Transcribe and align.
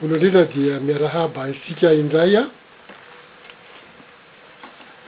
volo 0.00 0.14
indrindra 0.16 0.44
dia 0.44 0.78
miarahaba 0.78 1.44
atsika 1.44 1.94
indray 1.94 2.36
a 2.36 2.40
ah. 2.42 2.48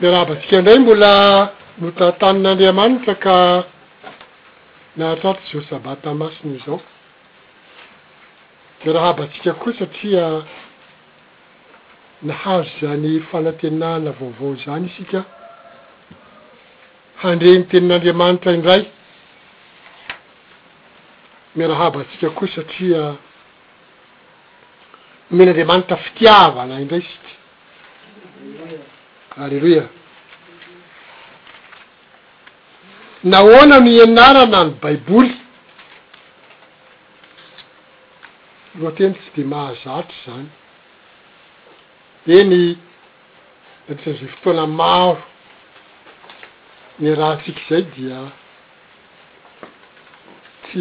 miarahabantsika 0.00 0.56
indray 0.56 0.78
mbola 0.78 1.52
notantanin'andriamanitra 1.80 3.14
ka 3.24 3.36
nahatraotra 4.96 5.44
zao 5.52 5.62
sabata 5.68 6.14
masiny 6.14 6.60
zao 6.66 6.80
miarahabantsika 8.84 9.52
koa 9.60 9.72
satria 9.78 10.42
nahazo 12.22 12.70
zany 12.80 13.20
fanatenana 13.30 14.10
vaovao 14.20 14.56
zany 14.64 14.86
isika 14.86 15.24
handreny 17.22 17.62
tenin'andriamanitra 17.70 18.52
indray 18.52 18.82
miarahaba 21.56 22.00
ntsika 22.02 22.30
koa 22.30 22.48
satria 22.48 23.14
nomen' 25.30 25.48
anramanitra 25.50 25.96
fitiavana 25.96 26.80
indray 26.80 27.02
sika 27.02 27.30
alleloia 29.42 29.88
nahoana 33.24 33.76
no 33.80 33.92
anarana 34.04 34.60
ny 34.64 34.70
baiboly 34.82 35.32
loa 38.78 38.92
teny 38.96 39.14
tsy 39.14 39.30
de 39.36 39.44
mahazatra 39.44 40.24
zany 40.24 40.48
eny 42.40 42.60
aritran'izay 43.88 44.30
fotoana 44.34 44.64
maro 44.80 45.20
nyaraha 47.02 47.34
ntsika 47.36 47.60
izay 47.64 47.84
dia 47.94 48.18
ty 50.64 50.80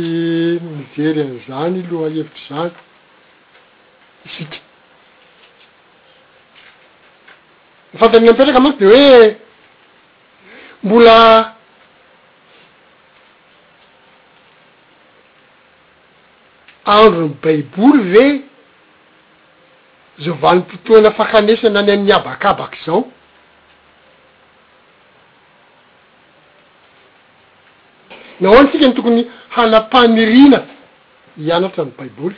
mijery 0.68 1.20
an'izany 1.28 1.80
loha 1.92 2.08
hevitry 2.16 2.46
zany 2.48 2.74
sika 4.26 4.56
nyfantanina 7.94 8.32
mpetraka 8.34 8.60
mantsy 8.60 8.80
de 8.80 8.86
hoe 8.86 9.36
mbola 10.84 11.16
andro 16.96 17.22
nny 17.28 17.36
baiboly 17.44 18.04
ve 18.14 18.24
zovanympotoana 20.24 21.12
fakanesana 21.18 21.80
any 21.80 21.92
amin'ny 21.94 22.12
abakabak' 22.18 22.78
zao 22.86 23.06
na 28.40 28.48
o 28.50 28.54
any 28.58 28.68
tsika 28.70 28.88
ny 28.88 28.94
tokony 28.96 29.22
hanapaniriana 29.56 30.60
ianatra 31.46 31.84
any 31.84 31.94
baiboly 32.00 32.38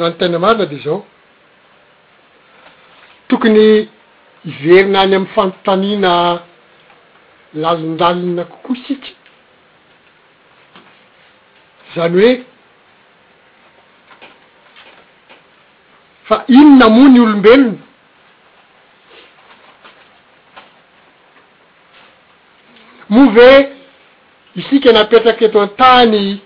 rano 0.00 0.14
tena 0.14 0.38
marna 0.38 0.64
de 0.66 0.76
zao 0.78 1.04
tokony 3.28 3.88
iverina 4.50 5.00
any 5.02 5.14
am'ny 5.14 5.26
fanotanina 5.34 6.12
lalindalona 7.62 8.44
kokoa 8.44 8.76
siky 8.86 9.12
zany 11.94 12.16
hoe 12.22 12.30
fa 16.28 16.36
ino 16.58 16.76
namoa 16.78 17.08
ny 17.08 17.20
olombelony 17.24 17.74
moa 23.08 23.28
va 23.34 23.46
hoe 23.48 23.68
isika 24.56 24.92
napetraky 24.92 25.44
eto 25.44 25.58
an-tany 25.66 26.40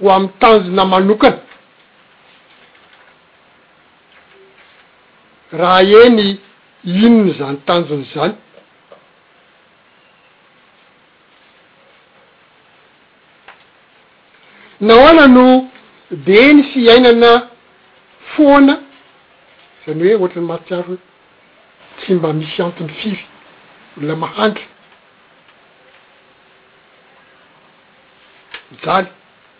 ho 0.00 0.08
amny 0.16 0.32
tanjona 0.40 0.84
manokana 0.92 1.47
raha 5.52 6.02
eny 6.06 6.38
inony 6.84 7.32
zany 7.38 7.56
tanjony 7.66 8.04
zany 8.14 8.34
naoana 14.80 15.26
no 15.26 15.70
de 16.10 16.34
eny 16.48 16.62
sy 16.72 16.80
iainana 16.84 17.32
foana 18.34 18.74
zany 19.86 20.02
hoe 20.04 20.16
ohatry 20.16 20.40
ny 20.42 20.46
matsiaro 20.48 20.94
h 20.94 20.98
tsy 22.00 22.14
mba 22.14 22.32
misy 22.32 22.62
antony 22.62 22.92
firy 23.00 23.22
olona 23.96 24.16
mahandro 24.24 24.64
jaly 28.84 29.08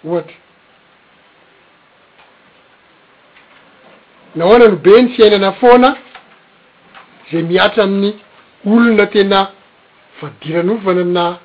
ohatry 0.05 0.37
naoana 4.35 4.69
no 4.69 4.77
be 4.77 5.03
ny 5.03 5.09
fiainana 5.17 5.53
foana 5.53 5.97
zay 7.33 7.43
miatra 7.43 7.85
amin'ny 7.85 8.15
olona 8.67 9.07
tena 9.11 9.53
fadiranovana 10.21 11.05
na 11.05 11.39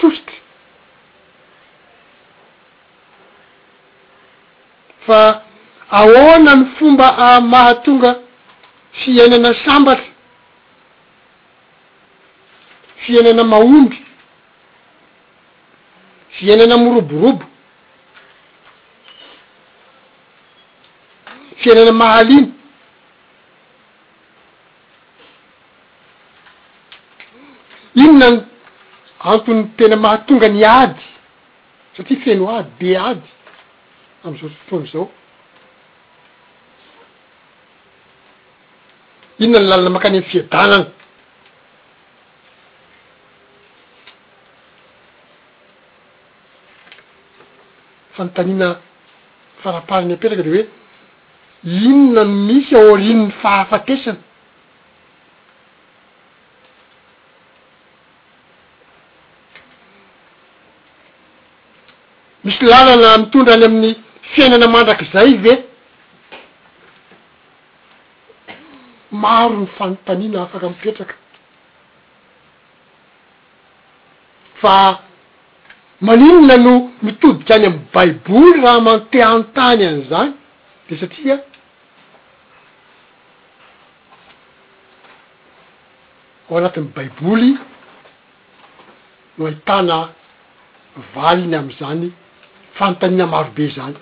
sosoty 0.00 0.34
fa 5.06 5.42
ahoana 5.90 6.54
ny 6.56 6.64
fomba 6.78 7.16
amahatonga 7.28 8.10
fiainana 8.92 9.54
sambatra 9.64 10.04
fiainana 13.04 13.44
maomby 13.44 14.02
fiainana 16.28 16.76
moroborobo 16.76 17.46
fiainana 21.64 21.92
mahaliny 22.02 22.46
ino 28.02 28.12
na 28.20 28.28
ny 28.30 28.36
anton'ny 29.32 29.64
tena 29.78 29.96
mahatonga 30.04 30.48
ny 30.54 30.62
ady 30.80 31.04
satria 31.98 32.20
fienoho 32.24 32.50
ady 32.60 32.70
de 32.80 32.88
ady 33.10 33.26
am'izao 34.24 34.50
tfotoana 34.54 34.88
zao 34.92 35.04
ino 39.44 39.52
na 39.52 39.60
ny 39.64 39.68
lalana 39.70 39.90
makane 39.96 40.16
any 40.20 40.26
fiadanana 40.30 40.86
fanotanina 48.16 48.66
faraparagny 49.62 50.14
apetraka 50.16 50.44
de 50.48 50.52
hoe 50.54 50.64
inona 51.64 52.24
no 52.24 52.24
misy 52.32 52.74
ao 52.76 52.96
rinyny 52.96 53.30
fahafatesana 53.30 54.18
misy 62.44 62.62
lalana 62.64 63.18
mitondra 63.18 63.54
any 63.54 63.64
amin'ny 63.64 63.94
fiainana 64.32 64.66
mandrak'izay 64.74 65.30
ve 65.44 65.52
maro 69.22 69.56
ny 69.60 69.66
fanontaniana 69.78 70.38
afaka 70.46 70.66
mipetraka 70.68 71.14
fa 74.62 74.76
maninona 76.06 76.56
no 76.64 76.74
mitodika 77.06 77.52
any 77.56 77.66
am'ny 77.70 77.80
baiboly 77.94 78.52
raha 78.64 78.80
manoteanontany 78.88 79.84
an'izany 79.88 80.30
de 80.88 80.94
satria 81.00 81.36
ao 86.50 86.56
anatin'ny 86.58 86.88
baiboly 86.96 87.50
no 89.36 89.42
ahitana 89.50 89.98
valiny 91.16 91.54
am'izany 91.60 92.02
fantanina 92.78 93.24
marobe 93.34 93.66
zany 93.76 93.96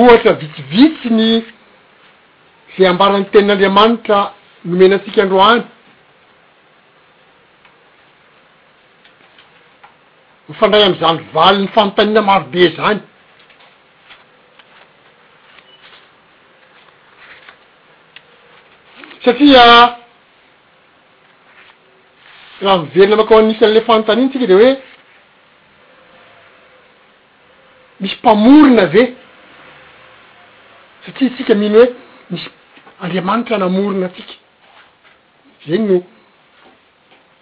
ohatra 0.00 0.32
vitsivitsy 0.40 1.08
ny 1.18 1.22
ze 2.74 2.82
ambaran'ny 2.92 3.26
tenin'andriamanitra 3.32 4.18
nomenantsika 4.70 5.20
andro 5.24 5.38
any 5.48 5.62
nyfandray 10.48 10.84
am'izany 10.88 11.18
valiny 11.38 11.66
fantanina 11.78 12.20
marobe 12.30 12.64
zany 12.78 12.98
satria 19.24 19.62
raha 19.66 19.98
miveryna 22.82 23.16
maka 23.16 23.34
oa 23.36 23.42
nisy 23.46 23.64
a'le 23.66 23.80
fantanyiny 23.88 24.28
tsika 24.30 24.46
de 24.50 24.54
hoe 24.60 24.70
misy 28.00 28.16
mpamorona 28.20 28.84
ze 28.92 29.02
satria 31.04 31.30
tsika 31.34 31.54
mihno 31.62 31.78
hoe 31.78 31.86
misy 32.32 32.46
andriamanitra 33.02 33.56
namorona 33.58 34.08
tsika 34.14 34.34
zeny 35.68 35.84
no 35.90 35.96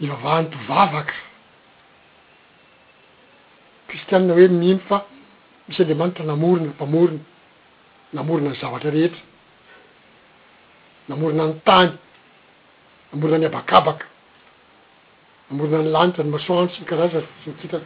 mivavahan'ny 0.01 0.47
mpivavaka 0.53 1.15
kristianna 3.89 4.33
hoe 4.37 4.47
mimy 4.63 4.81
fa 4.89 4.97
misy 5.69 5.81
andriamanitra 5.83 6.25
namorona 6.31 6.67
mpamorona 6.75 7.23
namorona 8.17 8.49
ny 8.53 8.57
zavatra 8.63 8.91
rehetra 8.97 9.23
namorona 11.11 11.45
ny 11.51 11.57
tany 11.67 11.93
namorona 13.13 13.39
nyabakabaka 13.39 14.07
namorona 15.51 15.83
ny 15.85 15.91
lanitra 15.95 16.23
ny 16.25 16.31
masoandro 16.37 16.73
sy 16.75 16.81
ny 16.85 16.87
karazany 16.91 17.27
sy 17.43 17.51
nitita 17.51 17.79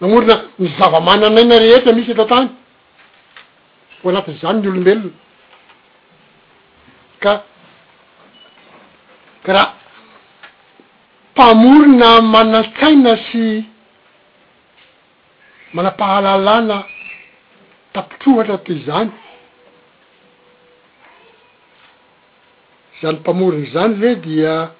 namorona 0.00 0.34
ny 0.58 0.66
zava-mananaina 0.78 1.56
rehetra 1.64 1.92
misy 1.96 2.10
atao 2.14 2.26
tany 2.32 2.48
ho 4.00 4.04
anatin'zany 4.10 4.58
ny 4.62 4.68
olombelona 4.68 5.10
ka 7.22 7.32
karaa 9.46 9.68
mpamorona 11.34 12.10
mana-tsaina 12.34 13.14
sy 13.28 13.42
manam-pahalalana 15.76 16.78
tapitrohatra 17.94 18.58
ty 18.66 18.72
izany 18.82 19.12
zany 23.02 23.12
mpamorony 23.18 23.66
zany 23.66 23.94
ve 24.00 24.16
dia 24.16 24.70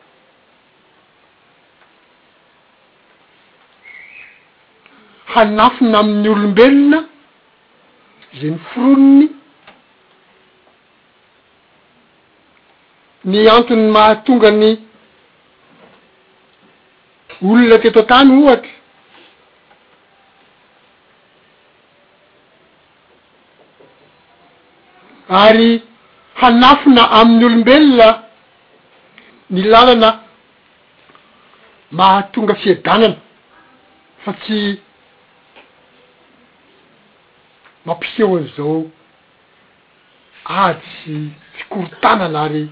hanafina 5.26 5.98
amin'ny 5.98 6.28
olombelona 6.30 7.04
za 8.40 8.46
ny 8.50 8.58
foronony 8.70 9.28
ny 13.24 13.50
antony 13.56 13.90
mahatonga 13.92 14.50
ny 14.60 14.70
olona 17.46 17.78
teto 17.82 18.00
antany 18.00 18.42
ohatyay 18.42 18.72
hanafina 26.40 27.02
amin'ny 27.18 27.46
olombelona 27.50 28.08
ny 29.54 29.60
lalana 29.72 30.08
mahatonga 31.98 32.54
fiedanana 32.62 33.16
fa 34.24 34.32
tsy 34.40 34.60
mampisehoan' 37.86 38.46
zao 38.56 38.76
adyy 40.64 41.20
fikorotanana 41.56 42.38
ary 42.46 42.64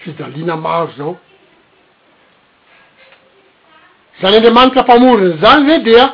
fijaliana 0.00 0.54
maro 0.66 0.88
zao 0.98 1.12
zany 4.20 4.34
andriamanitra 4.36 4.82
mpamorony 4.84 5.28
zany 5.42 5.64
va 5.72 5.78
dia 5.86 6.04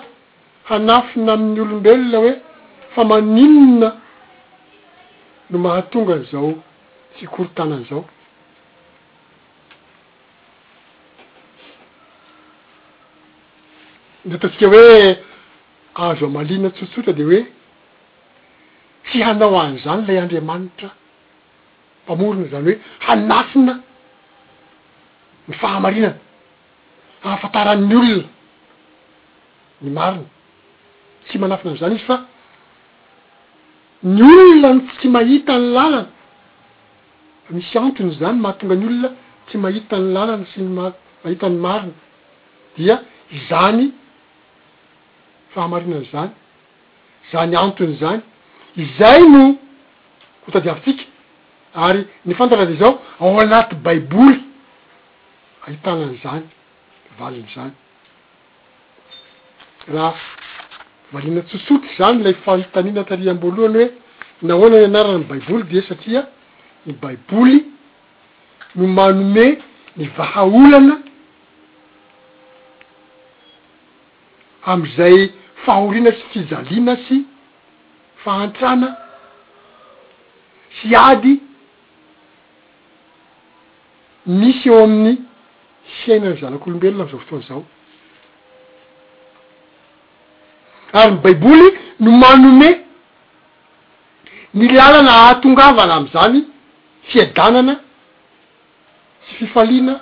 hanafina 0.69 1.31
amin'ny 1.37 1.61
olombelona 1.65 2.19
hoe 2.25 2.33
famaninona 2.95 3.89
no 5.51 5.57
mahatongan' 5.65 6.27
zao 6.33 6.51
tsy 7.17 7.27
korotanan'izao 7.35 8.05
netantsika 14.31 14.67
hoe 14.73 14.91
azo 16.07 16.25
amalina 16.31 16.69
tsotsotra 16.77 17.13
de 17.19 17.25
hoe 17.29 17.41
tsy 19.07 19.17
hanao 19.27 19.55
an'izany 19.65 20.01
lay 20.07 20.19
andriamanitra 20.23 20.89
mpamorona 22.05 22.45
zany 22.53 22.65
hoe 22.69 22.77
hanafina 23.07 23.75
ny 25.49 25.53
fahamarinana 25.61 26.19
ahafantaran'ny 27.25 27.95
olona 28.01 28.31
ny 29.83 29.91
mariny 29.99 30.27
tsy 31.27 31.35
manafina 31.43 31.71
an'izany 31.73 31.95
izy 31.97 32.07
fa 32.11 32.17
ny 34.15 34.21
ollona 34.43 34.75
ny 34.75 34.81
tsy 34.97 35.07
mahita 35.15 35.53
ny 35.61 35.67
làlana 35.77 36.16
misy 37.51 37.79
antony 37.79 38.11
zany 38.15 38.39
mahatongany 38.41 38.87
olona 38.87 39.11
tsy 39.47 39.59
mahitany 39.59 40.13
lalana 40.15 40.47
sy 40.53 40.61
ny 40.63 40.69
ma 40.75 40.91
mahitany 41.25 41.57
mariny 41.67 41.93
dia 42.77 42.97
zany 43.49 43.93
fahamarinan' 45.55 46.05
zany 46.13 46.33
zany 47.33 47.57
antony 47.57 47.95
zany 48.03 48.21
izay 48.77 49.21
no 49.35 49.43
ho 50.45 50.49
tadiavitsika 50.53 51.05
ary 51.87 52.07
ny 52.27 52.35
fantatraday 52.35 52.77
zao 52.83 52.99
ao 53.21 53.39
anaty 53.41 53.77
baiboly 53.85 54.41
ahitanan' 55.67 56.19
zany 56.25 56.47
valiny 57.19 57.49
zany 57.55 57.75
raha 59.95 60.15
valina 61.13 61.41
tsotsoty 61.43 61.89
zany 61.99 62.23
lay 62.25 62.35
fahitanina 62.47 63.05
taria 63.05 63.31
amboalohany 63.35 63.85
hoe 63.85 63.93
nahoana 64.49 64.77
nyanarana 64.83 65.15
anyy 65.19 65.29
baiboly 65.33 65.65
dia 65.71 65.83
satria 65.91 66.23
ny 66.87 66.95
baiboly 67.03 67.57
no 68.77 68.87
manome 68.89 69.47
ny 69.97 70.05
vahaolana 70.19 70.97
am'izay 74.73 75.19
faahorina 75.65 76.13
sy 76.19 76.27
fijalina 76.33 76.95
sy 77.09 77.17
fahantrana 78.25 78.89
sy 80.79 80.95
ady 81.05 81.35
misy 84.39 84.69
eo 84.73 84.79
amin'ny 84.85 85.15
fiaina 86.05 86.27
ny 86.31 86.39
zalak'olombelona 86.41 87.03
am'izao 87.03 87.21
fotoan' 87.27 87.49
zao 87.49 87.61
ary 91.01 91.11
ny 91.13 91.19
baiboly 91.25 91.69
no 92.05 92.11
manome 92.23 92.71
ny 94.59 94.65
lalana 94.77 95.13
aatongavana 95.25 95.95
am'izany 96.03 96.41
tsy 97.09 97.21
adanana 97.21 97.81
tsy 99.23 99.35
fifaliana 99.37 100.01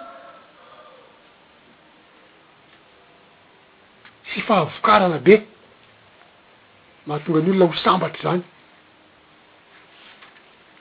sy 4.32 4.40
fahavokarana 4.46 5.18
be 5.24 5.42
mahatongany 7.06 7.50
olona 7.50 7.66
ho 7.66 7.74
sambatra 7.84 8.22
zany 8.30 8.42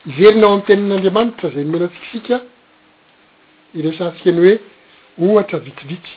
izerinao 0.08 0.54
amy 0.54 0.64
tenin'andriamanitra 0.68 1.50
zay 1.52 1.64
nomenantsikisika 1.66 2.36
iresantsika 3.76 4.30
any 4.30 4.40
hoe 4.42 4.54
ohatra 5.24 5.60
vitsivitsy 5.66 6.14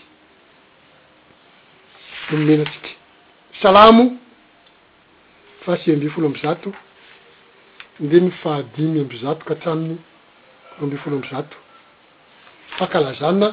no 2.31 2.35
nomenatsika 2.39 2.89
salamo 3.63 4.05
fahasiamby 5.65 6.09
folo 6.15 6.27
amzato 6.31 6.71
mindeh 8.01 8.21
ny 8.23 8.31
fahadimy 8.43 9.01
ambyzato 9.01 9.45
ka 9.49 9.55
traminy 9.63 9.97
krombifolo 10.77 11.17
ambyzato 11.17 11.57
fa 12.77 12.85
nkalazana 12.87 13.49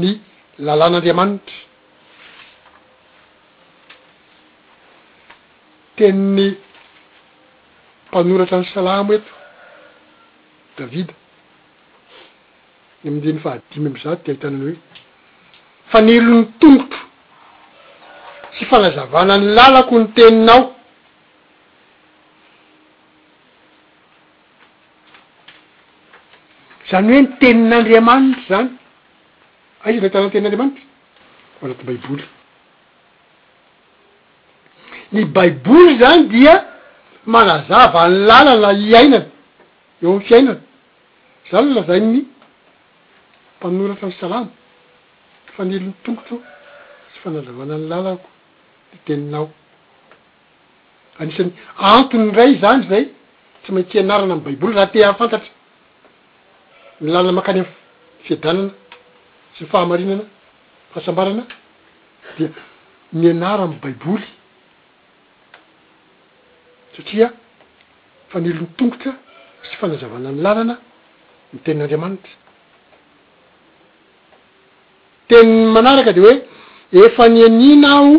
ny 0.00 0.06
lalàn'andriamanitra 0.66 1.58
teniny 5.96 6.54
mpanoratra 8.08 8.56
any 8.58 8.68
salamo 8.74 9.12
eto 9.18 9.32
davida 10.78 11.14
ny 13.02 13.06
amin'deha 13.08 13.34
ny 13.36 13.40
fahadimy 13.44 13.86
ambyzato 13.90 14.22
de 14.24 14.30
ahitanany 14.32 14.64
hoe 14.66 14.76
fa 15.90 15.98
nlo 16.02 16.20
'ny 16.20 16.46
tonoto 16.60 16.98
tsy 18.54 18.64
fanazavana 18.70 19.34
ny 19.38 19.46
lalako 19.56 19.94
ny 19.98 20.06
teninao 20.16 20.81
zany 26.92 27.12
hoe 27.12 27.22
ny 27.22 27.28
tenin'andriamanitry 27.40 28.42
zany 28.50 28.68
aiza 29.84 30.00
dra 30.00 30.10
tanany 30.12 30.32
tenin'anriamanitra 30.50 31.60
ho 31.60 31.64
anatyy 31.66 31.86
baiboly 31.88 32.24
ny 35.14 35.20
baiboly 35.36 35.92
zany 36.02 36.20
dia 36.32 36.54
manazava 37.34 38.02
ny 38.10 38.14
làla 38.28 38.52
na 38.62 38.70
hiainany 38.80 39.26
eo 40.02 40.08
am'ny 40.12 40.24
fiainana 40.28 40.60
za 41.50 41.56
alala 41.60 41.82
zai 41.88 42.00
ny 42.10 42.18
mpanoratra 43.56 44.06
any 44.08 44.16
salama 44.22 44.50
fanelon'ny 45.54 45.94
tongotro 46.04 46.36
tsy 47.10 47.18
fanazavana 47.22 47.74
ny 47.80 47.86
lalako 47.90 48.28
ny 48.92 48.98
teninao 49.06 49.46
anisan'ny 51.20 51.52
antony 51.90 52.28
ray 52.38 52.50
zany 52.62 52.82
zay 52.90 53.04
tsy 53.62 53.70
maintsy 53.74 53.96
anarana 54.04 54.32
am'ybaiboly 54.36 54.72
raha 54.76 54.92
teafantatry 54.94 55.52
ny 57.02 57.10
lalana 57.12 57.32
makany 57.32 57.64
fa 57.64 57.70
fiadanana 58.24 58.70
sy 59.56 59.62
ny 59.62 59.66
fahamarinana 59.72 60.24
yfahasambarana 60.88 61.42
di 62.38 62.44
nyanara 63.20 63.62
amn'ny 63.64 63.80
baiboly 63.82 64.26
satria 66.96 67.28
fa 68.30 68.38
ny 68.40 68.48
lotongotra 68.58 69.12
sy 69.68 69.74
fanazavana 69.80 70.28
ny 70.30 70.40
lalana 70.46 70.74
ny 71.52 71.58
tenin'andriamanitra 71.64 72.32
teniny 75.28 75.66
manaraka 75.74 76.12
de 76.12 76.20
hoe 76.22 76.36
efa 77.04 77.28
ny 77.28 77.42
anina 77.48 77.88
aho 77.98 78.14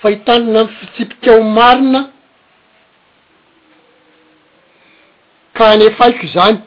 fahitandina 0.00 0.64
mny 0.64 0.70
fitsipikao 0.78 1.40
marina 1.42 2.10
ka 5.56 5.66
anefaiko 5.74 6.26
zany 6.34 6.58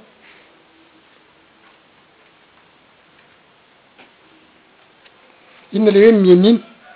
inona 5.73 5.91
ley 5.91 6.03
hoe 6.05 6.13
mianina 6.23 6.49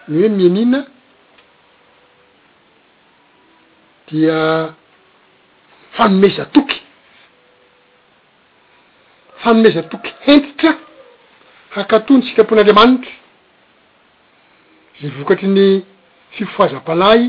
ny 0.07 0.15
hoe 0.21 0.29
mianina 0.38 0.79
dia 4.09 4.38
fanomezatoky 5.97 6.79
fanomezatoky 9.43 10.09
hentitra 10.25 10.71
hakatoha 11.75 12.19
ny 12.19 12.23
sikapon'andriamanitra 12.27 13.12
zay 15.01 15.09
vokatry 15.17 15.47
ny 15.55 15.65
fifoaza-palay 16.35 17.21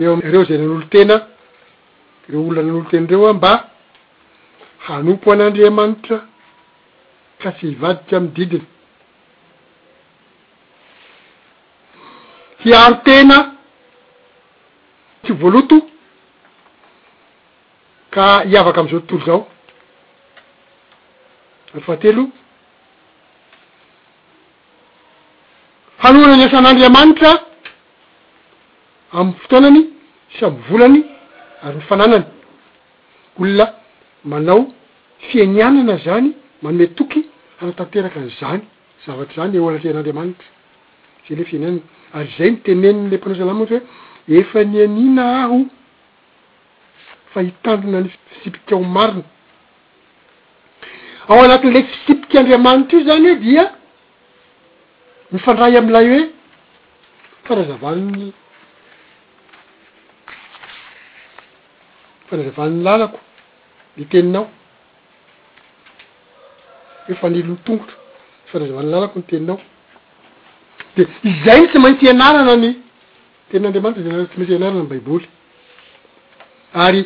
eo 0.00 0.14
am 0.14 0.22
ireo 0.28 0.44
zaynan'olo 0.48 0.82
tena 0.96 1.16
reo 2.28 2.40
olonana 2.48 2.70
n'olo 2.72 2.84
teny 2.90 3.06
reo 3.10 3.26
a 3.28 3.32
mba 3.34 3.52
hanopo 4.86 5.32
an'andriamanitra 5.32 6.16
ka 7.42 7.50
tsy 7.52 7.66
hivaditsy 7.68 8.16
amy 8.16 8.28
didiny 8.34 8.66
hiaro 12.62 12.94
tena 13.04 13.36
ty 15.22 15.32
voaloto 15.32 15.76
ka 18.14 18.24
hiavaka 18.50 18.80
am'izao 18.80 19.00
tontolo 19.00 19.24
zao 19.26 19.40
ry 21.74 21.80
fahatelo 21.86 22.22
hanoona 26.02 26.36
ny 26.36 26.44
asan'andriamanitra 26.44 27.30
amy 29.18 29.32
fotoanany 29.40 29.80
syamby 30.38 30.62
volany 30.68 31.00
ary 31.66 31.76
nyfananany 31.78 32.24
olona 33.40 33.66
manao 34.24 34.60
fienianana 35.28 35.96
zany 36.04 36.28
manome 36.62 36.86
toky 36.98 37.20
anatanteraka 37.60 38.18
nizany 38.20 38.62
zavatry 39.04 39.36
zany 39.38 39.54
e 39.54 39.58
o 39.60 39.66
anatrehan'anriamanitra 39.68 40.48
zay 41.26 41.36
le 41.38 41.44
fiinianana 41.50 41.82
ary 42.16 42.28
zay 42.38 42.48
nytenenin'le 42.54 43.16
mpanaozalamaatry 43.20 43.78
hoe 43.78 44.36
efa 44.42 44.60
nianina 44.72 45.24
aho 45.42 45.58
fahitandrona 47.32 48.00
ny 48.04 48.10
fisipika 48.30 48.72
ao 48.76 48.84
mariny 48.96 49.22
ao 51.30 51.38
anatin'le 51.46 51.80
fisipika 51.90 52.34
andriamanitry 52.40 52.96
io 52.98 53.04
zany 53.08 53.26
hoe 53.32 53.36
dia 53.46 53.64
mifandray 55.32 55.74
am'ilahy 55.80 56.08
hoe 56.14 56.22
farazavanny 57.46 58.26
ffanazavany 62.32 62.82
lalako 62.88 63.18
ny 63.96 64.04
teninao 64.12 64.46
efa 67.12 67.26
nilolotongotro 67.32 67.94
fanazavanny 68.52 68.90
lalako 68.94 69.18
ny 69.20 69.24
teninao 69.30 69.58
de 70.96 71.02
izay 71.30 71.60
ny 71.62 71.66
sy 71.72 71.78
maintsy 71.84 72.04
hianarana 72.08 72.54
ny 72.62 72.70
tenin'andamanitra 73.50 74.02
tsy 74.02 74.10
maintsy 74.14 74.52
ianarana 74.54 74.82
ny 74.84 74.88
baiboly 74.92 75.26
ary 76.84 77.02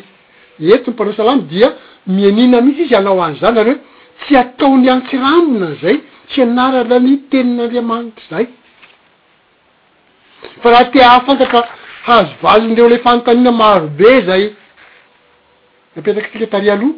eto 0.75 0.91
ny 0.91 0.97
paro 0.99 1.13
salamy 1.17 1.41
dia 1.51 1.69
mianina 2.15 2.61
mihitsy 2.61 2.85
izy 2.85 2.95
anao 2.99 3.23
any 3.23 3.39
zany 3.41 3.59
ary 3.63 3.73
hoe 3.73 4.25
tsy 4.25 4.37
ataony 4.43 4.87
antsirambona 4.95 5.69
zay 5.81 5.95
tsy 6.29 6.41
anarana 6.45 6.99
ny 7.07 7.17
tenin'andriamanitra 7.31 8.23
zay 8.31 8.45
fa 10.61 10.69
raha 10.71 10.85
tea 10.95 11.09
hafantatra 11.15 11.61
haazovaziny 12.07 12.75
reo 12.79 12.87
le 12.93 12.99
fantanina 13.07 13.51
marobe 13.63 14.13
zay 14.29 14.47
mapetraky 15.97 16.29
tsika 16.29 16.47
taria 16.47 16.73
aloha 16.73 16.93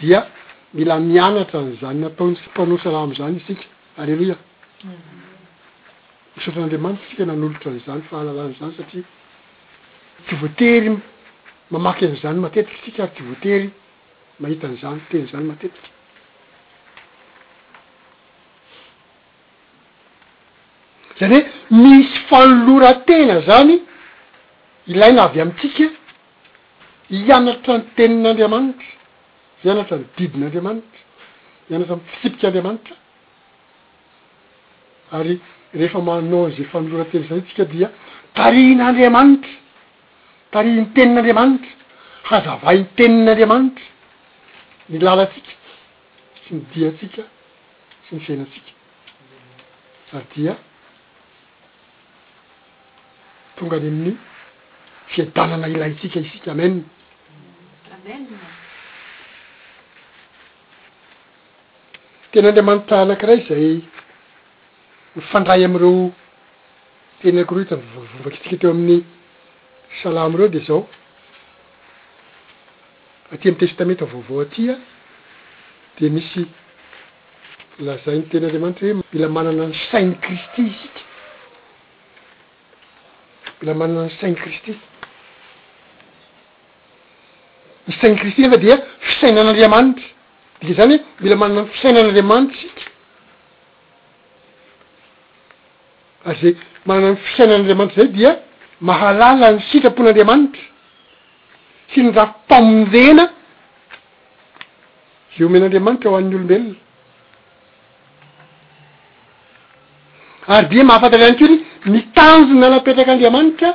dia 0.00 0.26
mila 0.74 0.98
mianatra 1.00 1.60
an' 1.60 1.72
izany 1.72 2.00
nataony 2.00 2.34
tsy 2.36 2.48
mpanoatra 2.52 2.90
naha 2.92 3.04
am'zany 3.08 3.38
tsika 3.44 3.64
allelouia 4.00 4.36
misaotran'andriamanity 6.34 7.02
mm. 7.02 7.06
tsika 7.08 7.24
nanolotra 7.30 7.68
an'izany 7.72 8.02
fa 8.08 8.14
halalan' 8.18 8.54
zany 8.60 8.72
satria 8.78 9.04
ty 10.26 10.34
voatery 10.42 10.90
mamaky 11.70 12.02
an'izany 12.06 12.38
matetiky 12.44 12.78
tsika 12.82 13.02
ary 13.04 13.12
ty 13.16 13.22
voatery 13.30 13.68
mahitan'izany 14.40 15.00
tenyzany 15.10 15.44
matetiky 15.50 15.90
zany 21.18 21.36
hoe 21.36 21.42
misy 21.82 22.16
fanolorantena 22.28 23.36
zany 23.48 23.74
ilaina 24.92 25.20
avy 25.28 25.40
amitsika 25.40 25.86
ianatra 27.10 27.74
ny 27.78 27.84
tenin'andriamanitra 27.96 28.84
ianatra 29.64 29.96
ny 29.98 30.04
didin'andriamanitra 30.18 30.98
ianatra 31.70 31.94
m 31.94 32.00
fisipika 32.12 32.46
andriamanitra 32.48 32.94
ary 35.18 35.34
rehefa 35.78 36.00
manao 36.08 36.42
zay 36.56 36.64
fanolorately 36.72 37.20
zay 37.30 37.40
tsika 37.46 37.64
dia 37.72 37.88
tariin'andriamanitra 38.38 39.52
tariany 40.54 40.84
tenin'andriamanitra 40.96 41.70
hazavai 42.28 42.76
ny 42.80 42.84
tenin'andriamanitra 42.98 43.88
ny 44.90 44.96
lalatsika 45.06 45.52
sy 46.48 46.56
ny 46.56 46.62
diatsika 46.74 47.22
sy 48.08 48.16
ny 48.16 48.22
senatsika 48.26 48.70
ary 50.16 50.26
dia 50.34 50.52
tonga 53.56 53.76
any 53.78 53.88
amin'ny 53.92 54.12
fiadanana 55.12 55.66
ilaytsika 55.74 56.18
isika 56.26 56.50
amen 56.56 56.74
tena 62.32 62.48
andriamanitra 62.48 62.96
anakiray 63.04 63.40
zay 63.48 63.68
myfandray 65.16 65.62
am'ireo 65.66 65.96
tenakoreo 67.20 67.62
ita 67.66 67.76
vavombakiitsika 67.82 68.56
teo 68.60 68.70
amin'ny 68.74 68.96
sala 70.00 70.20
am'ireo 70.28 70.48
de 70.54 70.60
zao 70.68 70.80
aty 73.32 73.44
ami'y 73.48 73.60
testamenta 73.62 74.04
vaovao 74.12 74.38
atya 74.46 74.74
de 75.98 76.04
misy 76.14 76.42
lazay 77.86 78.16
ny 78.18 78.24
tena 78.30 78.44
andriamanitra 78.46 78.84
hoe 78.88 78.94
mila 79.12 79.28
manana 79.36 79.64
ny 79.70 79.74
chainy 79.88 80.14
kristy 80.24 80.62
isika 80.74 81.00
mila 83.58 83.72
manana 83.80 84.02
ny 84.06 84.10
cainy 84.20 84.36
kristi 84.44 84.72
sainy 88.00 88.16
kristin 88.20 88.50
fa 88.52 88.58
dia 88.64 88.76
fisainan'andriamanitra 89.06 90.04
dika 90.60 90.72
zany 90.78 90.94
ho 91.02 91.22
mila 91.22 91.36
manana 91.42 91.60
ny 91.62 91.68
fisainan'andriamanitra 91.72 92.56
sika 92.58 92.82
ary 96.28 96.38
zay 96.42 96.52
manana 96.88 97.08
n 97.14 97.16
fisainan'andriamanitra 97.26 97.98
zay 98.02 98.10
dia 98.18 98.30
mahalalany 98.88 99.58
sitrapon'andriamanitra 99.70 100.64
sy 101.92 101.98
ny 102.04 102.08
ra 102.18 102.24
famondena 102.48 103.24
zay 105.36 105.44
omenandriamanitra 105.50 106.06
ho 106.12 106.16
an'ny 106.20 106.34
olombelona 106.36 106.74
ary 110.56 110.66
dia 110.72 110.82
mahafantariany 110.90 111.36
kony 111.42 111.54
mitanjona 111.94 112.66
napetrak' 112.74 113.12
andriamanitra 113.14 113.68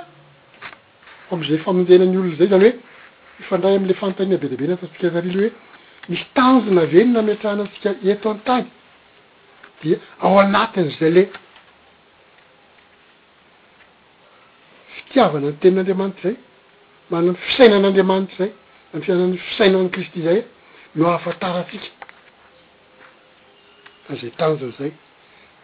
o 1.30 1.32
am'izay 1.36 1.60
famondena 1.66 2.06
ny 2.12 2.16
olona 2.22 2.36
zay 2.42 2.50
zany 2.54 2.68
hoe 2.68 2.91
fandray 3.50 3.76
ami'la 3.78 3.94
fantanina 4.02 4.38
be 4.42 4.48
dabe 4.54 4.66
na 4.70 4.76
tatsika 4.82 5.08
zarily 5.16 5.40
hoe 5.50 5.52
misy 6.10 6.26
tanjona 6.36 6.84
veny 6.94 7.10
na 7.14 7.20
amiatrahana 7.24 7.64
tsika 7.72 7.90
eto 8.14 8.28
antany 8.34 8.66
dia 9.82 9.98
ao 10.26 10.36
anatin' 10.44 10.90
zay 11.00 11.10
le 11.16 11.24
fitiavana 14.96 15.48
ny 15.52 15.56
tenin'andriamanitry 15.62 16.24
zay 16.34 16.38
mana 17.12 17.30
ny 17.34 17.40
fisainan'andriamanitry 17.48 18.38
zay 18.46 18.50
amfiainanny 18.96 19.38
fisainany 19.48 19.90
kristy 19.96 20.20
zay 20.28 20.40
no 21.00 21.06
hafantaratsika 21.14 21.88
fa 24.08 24.12
zay 24.22 24.32
tanjony 24.40 24.74
zay 24.80 24.92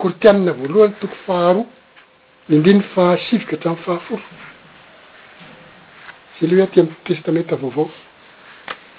kortiamina 0.02 0.52
voalohany 0.60 0.94
toko 1.02 1.16
faharoa 1.28 1.66
nindinyy 2.50 2.84
fahasivika 2.96 3.52
hatrami'ny 3.56 3.84
fahafolo 3.86 4.26
za 6.42 6.48
lehoe 6.48 6.64
aty 6.64 6.80
amy 6.80 6.90
testamenta 7.04 7.56
vaovao 7.56 7.90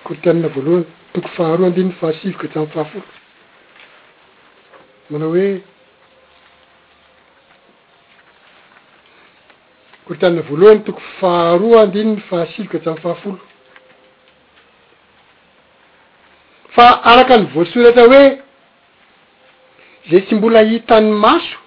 koritianina 0.05 0.49
voalohany 0.49 0.85
toko 1.13 1.29
faharoa 1.37 1.65
andinyny 1.67 1.93
fahasivoka 1.93 2.49
tram 2.49 2.67
fahafolo 2.67 3.03
manao 5.11 5.31
hoe 5.31 5.63
kortianna 10.09 10.43
voalohany 10.43 10.81
toko 10.85 11.01
faharoa 11.21 11.83
andinyny 11.83 12.21
fahasivoka 12.31 12.77
atjyam 12.79 12.97
fahafolo 13.03 13.41
fa 16.75 17.03
araka 17.13 17.37
ny 17.39 17.47
voasoratra 17.55 18.03
hoe 18.03 18.43
zay 20.11 20.21
tsy 20.21 20.35
mbola 20.35 20.61
hitany 20.63 21.11
maso 21.13 21.59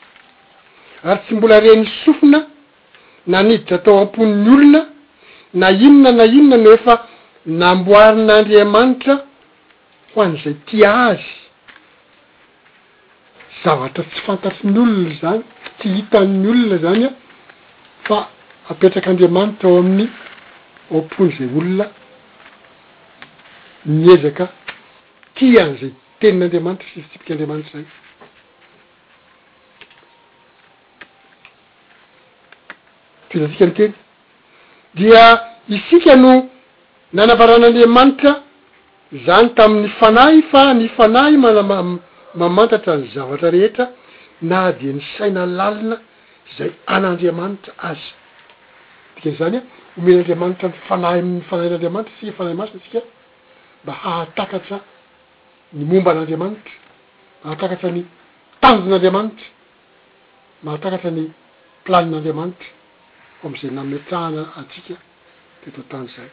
ary 1.04 1.20
tsy 1.26 1.34
mbola 1.36 1.60
reny 1.60 1.88
sofina 2.06 2.48
naniditra 3.28 3.76
atao 3.76 4.00
amponin'ny 4.02 4.54
olona 4.54 4.91
na 5.54 5.72
inona 5.72 6.12
na 6.12 6.26
inona 6.26 6.58
no 6.64 6.72
efa 6.78 6.94
namboarin'andriamanitra 7.60 9.14
ho 10.14 10.18
an'izay 10.26 10.56
tia 10.68 10.92
azy 11.12 11.28
zavatra 13.64 14.04
tsy 14.10 14.20
fantatriny 14.28 14.78
olona 14.84 15.14
zany 15.22 15.42
tsy 15.80 15.88
hitan'ny 15.96 16.48
olona 16.52 16.78
zany 16.86 17.04
a 17.08 17.12
fa 18.08 18.18
apetrakaandriamanitra 18.72 19.68
eo 19.70 19.80
amin'ny 19.82 20.08
ompony 20.96 21.32
izay 21.36 21.50
olona 21.60 21.86
miezaka 24.04 24.46
tia 25.36 25.64
n'izay 25.70 25.92
tenin'andriamanitra 26.20 26.88
sivitsipika 26.94 27.32
andriamanitra 27.34 27.76
zay 27.80 27.88
fitatsika 33.32 33.66
nykely 33.68 33.92
dia 34.96 35.42
isika 35.70 36.16
no 36.18 36.50
nanavaran'andriamanitra 37.14 38.32
zany 39.26 39.50
tamin'ny 39.56 39.90
fanahy 40.00 40.42
fa 40.52 40.64
ny 40.74 40.88
fanay 40.98 41.34
manam- 41.44 42.00
mamantatra 42.36 42.94
ny 42.98 43.06
zavatra 43.16 43.50
rehetra 43.52 43.86
na 44.42 44.60
dia 44.80 44.92
ny 44.94 45.02
saina 45.18 45.46
lalina 45.46 45.96
zay 46.58 46.70
an'andriamanitra 46.96 47.72
aza 47.90 48.12
tikan'zany 49.16 49.58
a 49.58 50.02
homely 50.02 50.14
andriamanitra 50.20 50.68
ny 50.70 50.78
fanahy 50.88 51.20
amny 51.22 51.42
fanayn'andriamanitra 51.50 52.14
isika 52.16 52.34
fanay 52.40 52.54
masina 52.60 52.80
isika 52.84 53.02
mba 53.84 53.94
hahatakatra 54.04 54.78
ny 55.78 55.84
momban'andriamanitra 55.92 56.74
hahatakatra 57.44 57.90
ny 57.96 58.02
tanjon'andriamanitra 58.64 59.46
mahatakatra 60.66 61.10
ny 61.18 61.24
planin'andriamanitra 61.86 62.70
oam'izay 63.46 63.72
nametrahana 63.78 64.44
antsika 64.60 64.94
tetotany 65.64 66.08
zany 66.16 66.32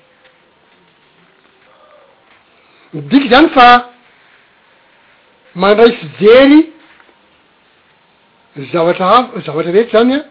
my 2.92 3.00
diky 3.10 3.22
zany 3.34 3.48
fa 3.56 3.66
mandray 5.62 5.90
fijery 6.00 6.60
nyzavatra 8.60 9.06
hafa- 9.12 9.32
zavatra 9.46 9.70
rehetra 9.76 9.98
zany 10.02 10.12
a 10.20 10.22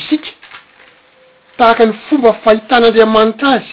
isika 0.00 0.30
tahaka 1.58 1.82
ny 1.88 1.92
fomba 2.06 2.30
fahitan'andriamanitra 2.44 3.48
azy 3.58 3.72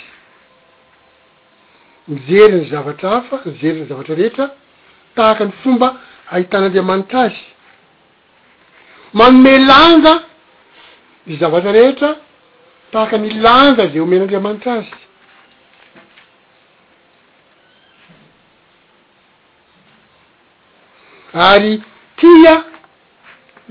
mijery 2.19 2.55
ny 2.61 2.65
zavatra 2.73 3.07
hafa 3.15 3.35
mijery 3.45 3.77
ny 3.81 3.85
zavatra 3.91 4.13
rehetra 4.21 4.45
tahakany 5.17 5.51
fomba 5.61 5.87
hahitan'andriamanitra 6.31 7.19
azy 7.27 7.41
manome 9.19 9.53
lanja 9.69 10.13
ny 11.29 11.37
zavatra 11.37 11.71
rehetra 11.75 12.15
tahaka 12.91 13.17
nilanga 13.25 13.83
zay 13.87 13.91
homen'andriamanitra 14.01 14.73
azy 14.79 14.93
ary 21.49 21.71
tia 22.19 22.53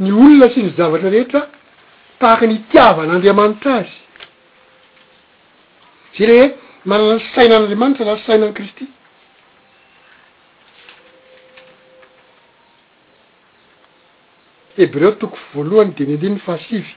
ny 0.04 0.10
olona 0.24 0.48
sy 0.54 0.60
ny 0.64 0.70
zavatra 0.78 1.10
rehetra 1.14 1.40
tahaka 2.20 2.44
nitiavan'andriamanitra 2.52 3.72
azy 3.80 3.96
za 6.18 6.24
rey 6.30 6.38
hoe 6.42 6.48
manana 6.90 7.14
sainan'andriamanitra 7.34 8.04
laha 8.08 8.20
ssainany 8.22 8.52
kristy 8.60 8.84
heb 14.78 14.92
reo 15.00 15.12
toko 15.20 15.36
voalohany 15.54 15.90
diny 15.98 16.12
ndinyny 16.18 16.40
fahasivy 16.46 16.92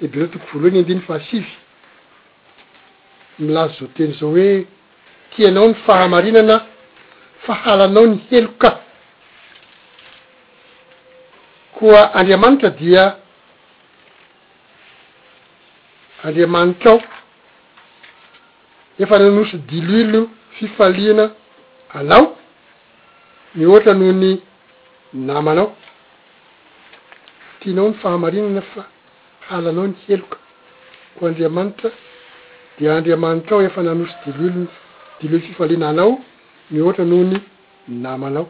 e 0.00 0.08
be 0.08 0.18
zao 0.18 0.26
toko 0.32 0.44
voaloha 0.52 0.70
ny 0.72 0.78
andiny 0.80 1.00
fahasivy 1.08 1.46
milaza 3.38 3.74
zoteny 3.80 4.12
zao 4.20 4.30
hoe 4.30 4.66
tianao 5.32 5.68
ny 5.70 5.74
fahamarinana 5.84 6.56
fahalanao 7.46 8.06
ny 8.10 8.16
heloka 8.30 8.70
koa 11.78 12.02
andriamanitra 12.18 12.70
dia 12.80 13.04
andriamanitrao 16.24 16.98
efa 19.02 19.16
nanoso 19.18 19.56
diloilo 19.68 20.30
fifaliana 20.58 21.26
anao 21.98 22.36
mioatra 23.54 23.94
noho 23.94 24.12
ny 24.22 24.30
namanao 25.14 25.68
tianao 27.60 27.88
ny 27.90 27.94
fahamarinana 28.02 28.62
fa 28.74 28.82
halanao 29.50 29.86
ny 29.86 29.94
heloka 30.08 30.38
koa 31.16 31.28
andriamanitra 31.28 31.90
de 32.78 32.84
andriamanitrao 32.90 33.62
efa 33.68 33.82
nanosy 33.82 34.14
dilelon 34.36 34.66
dililo 35.20 35.40
fifaliananao 35.46 36.12
miohatra 36.70 37.04
noho 37.10 37.24
ny 37.30 37.34
namanao 38.06 38.46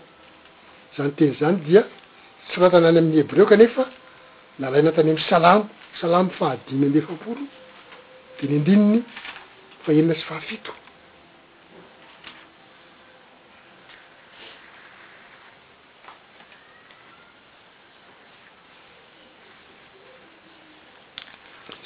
zany 0.94 1.12
teny 1.18 1.32
zany 1.40 1.56
dia 1.66 1.82
soratanany 2.52 2.98
amin'ny 2.98 3.18
heb 3.20 3.30
reo 3.36 3.46
kanefa 3.50 3.82
naraina 4.58 4.90
tany 4.96 5.10
am'y 5.10 5.24
salamo 5.30 5.64
salamo 6.00 6.30
fahadiny 6.38 6.86
amefapolo 6.90 7.42
dinindininy 8.40 8.98
fahirina 9.84 10.14
sy 10.18 10.24
fahafito 10.28 10.72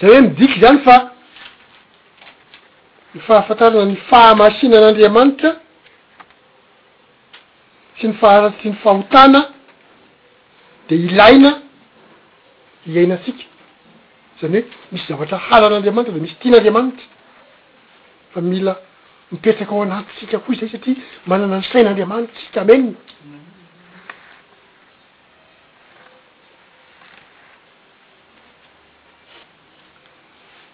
zany 0.01 0.13
hoe 0.13 0.21
midiky 0.23 0.61
zany 0.61 0.79
fa 0.85 1.13
ny 3.15 3.21
fahafantarana 3.27 3.85
ny 3.91 3.97
fahamasinan'andriamanitra 4.11 5.51
sy 7.99 8.07
ny 8.09 8.15
fahara 8.21 8.51
tsy 8.59 8.69
ny 8.71 8.77
fahhotana 8.85 9.41
de 10.89 10.95
ilaina 11.07 11.51
iaina 12.87 13.15
atsika 13.21 13.45
zany 14.41 14.61
hoe 14.63 14.69
misy 14.93 15.05
zavatra 15.13 15.39
halan'andriamanitra 15.51 16.15
de 16.15 16.21
misy 16.21 16.37
tian'andriamanitra 16.41 17.05
fa 18.33 18.41
mila 18.41 18.75
mipetraka 19.33 19.75
ao 19.75 19.83
anatytsika 19.83 20.39
koa 20.45 20.55
zay 20.61 20.69
satria 20.75 20.97
manana 21.27 21.57
ny 21.59 21.63
sain'andriamanitra 21.73 22.37
sy 22.45 22.51
kameniny 22.55 22.95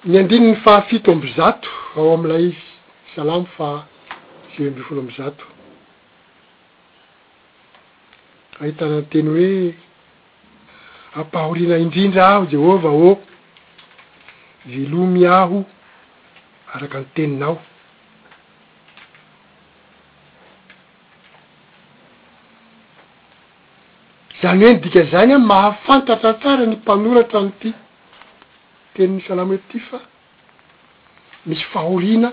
ny 0.07 0.15
andiny 0.21 0.45
ny 0.51 0.57
fahafito 0.63 1.11
ambozato 1.13 1.69
ao 1.99 2.13
am'ilay 2.15 2.53
salamo 3.15 3.47
fa 3.57 3.69
sivambifolo 4.53 5.01
ambyzato 5.01 5.45
ahitananyteny 8.61 9.29
hoe 9.31 9.75
ampahorina 11.23 11.75
indrindra 11.85 12.23
aho 12.33 12.47
jehovah 12.55 12.95
ô 13.09 13.19
vilomy 14.67 15.27
aho 15.39 15.59
arak' 16.75 16.95
any 16.99 17.09
teninao 17.15 17.57
zany 24.43 24.63
hoe 24.65 24.73
nydika 24.75 25.03
zany 25.11 25.33
a 25.35 25.39
mahafantatra 25.51 26.33
tsara 26.41 26.67
ny 26.67 26.77
mpanoratra 26.79 27.41
n'ity 27.49 27.73
teniny 28.97 29.21
salamo 29.29 29.53
etty 29.57 29.79
fa 29.91 29.99
misy 31.47 31.65
fahoriana 31.73 32.31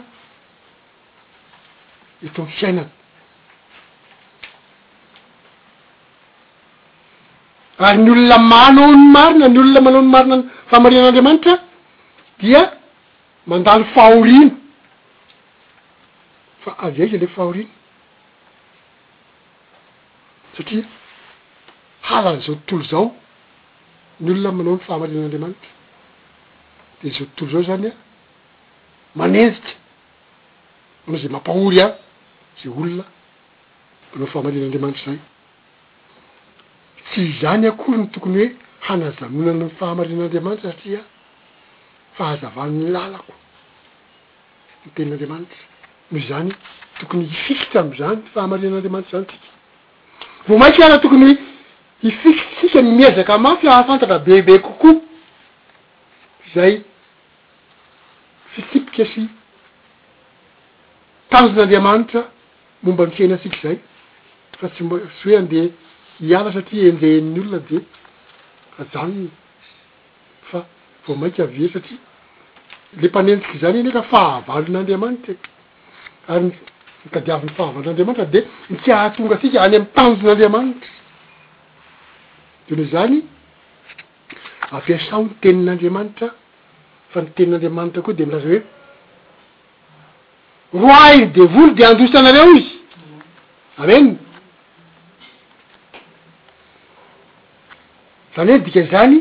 etony 2.26 2.47
fiainana 2.58 2.89
ary 7.88 7.97
ny 8.04 8.10
olona 8.15 8.38
manao 8.54 8.89
ny 8.95 9.06
marina 9.15 9.47
ny 9.54 9.60
olona 9.62 10.02
manao 10.02 10.02
ny 10.02 10.10
marina 10.13 10.38
n 10.38 10.43
fahamarian'andramanitra 10.69 11.54
dia 12.43 12.62
mandalo 13.49 13.84
fahoriana 13.95 14.56
fa 16.63 16.69
avy 16.86 16.99
aiza 17.04 17.17
le 17.23 17.28
fahoriana 17.38 17.73
satria 20.56 20.84
halany 22.08 22.39
zao 22.45 22.56
tontolo 22.67 22.84
zao 22.91 23.04
ny 24.23 24.30
olona 24.34 24.49
manao 24.58 24.73
ny 24.78 24.82
fahamarinan'andriamanitra 24.88 25.71
iy 27.03 27.09
zao 27.11 27.27
tontolo 27.35 27.63
zao 27.63 27.63
zany 27.63 27.87
a 27.91 27.93
manenjika 29.15 29.73
anao 31.07 31.17
za 31.17 31.29
mampahory 31.29 31.81
a 31.81 31.97
za 32.57 32.69
olona 32.69 33.03
mba 34.15 34.25
nao 34.25 34.27
fahamarin'anriamanitra 34.27 35.11
zay 35.11 35.19
tsy 37.11 37.21
zany 37.41 37.65
akory 37.69 37.97
ny 37.97 38.07
tokony 38.07 38.39
hoe 38.39 38.51
hanazamonana 38.87 39.65
ny 39.67 39.71
fahamarinan'andriamanitra 39.79 40.69
satria 40.71 41.01
fahazavann'ny 42.17 42.87
lalako 42.95 43.33
ny 44.85 44.89
tenin'andriamanitra 44.95 45.59
noho 46.11 46.23
zany 46.29 46.51
tokony 46.99 47.25
hifikitra 47.35 47.79
amzany 47.83 48.19
fahamarinan'andriamanitra 48.33 49.11
zany 49.15 49.27
tsika 49.29 49.47
vo 50.47 50.55
mainsy 50.61 50.81
ana 50.87 50.97
tokony 51.03 51.25
ho 51.33 51.35
ifikitrtsika 52.09 52.79
ny 52.85 52.89
miezaka 52.97 53.33
mafy 53.45 53.67
ahafantatra 53.67 54.19
bebe 54.19 54.55
kokoa 54.59 54.97
zay 56.55 56.73
kasy 58.95 59.21
tanjon'andriamanitra 61.32 62.21
momba 62.84 63.03
mifanasika 63.08 63.58
zay 63.63 63.77
fa 64.60 64.67
tsy 64.73 64.82
tsy 65.17 65.23
hoe 65.27 65.36
andeha 65.41 65.65
iala 66.29 66.49
satria 66.56 66.84
enden'ny 66.91 67.39
olona 67.43 67.60
de 67.69 67.77
azanyn 68.82 69.27
fa 70.49 70.60
vao 71.06 71.15
maika 71.21 71.41
avye 71.47 71.67
satria 71.75 71.99
le 73.01 73.08
mpanentriky 73.12 73.58
zany 73.63 73.77
eny 73.82 73.88
etrah 73.91 74.06
fahavalon'andramanitra 74.13 75.32
e. 75.34 75.36
ary 76.34 76.51
mikadiavin'ny 77.06 77.53
fahavalon'andriamanitra 77.58 78.25
de 78.34 78.39
niki 78.71 78.89
ahatonga 78.99 79.36
nsika 79.39 79.58
any 79.65 79.75
ami'ytanjon'andriamanitra 79.77 80.91
denyo 82.69 82.86
zany 82.93 83.17
ampiasao 84.75 85.21
ny 85.25 85.32
tenin'andriamanitra 85.43 86.27
fa 87.12 87.17
ny 87.23 87.29
tenin'andriamanitra 87.36 88.01
koa 88.06 88.15
de 88.19 88.25
milaza 88.29 88.49
hoe 88.53 88.62
roainy 90.73 91.33
devoly 91.36 91.75
de 91.77 91.83
andosta 91.86 92.21
nareo 92.23 92.47
izy 92.57 92.73
amenina 93.77 94.17
zany 98.36 98.51
hoe 98.57 98.65
dika 98.65 98.83
zany 98.93 99.19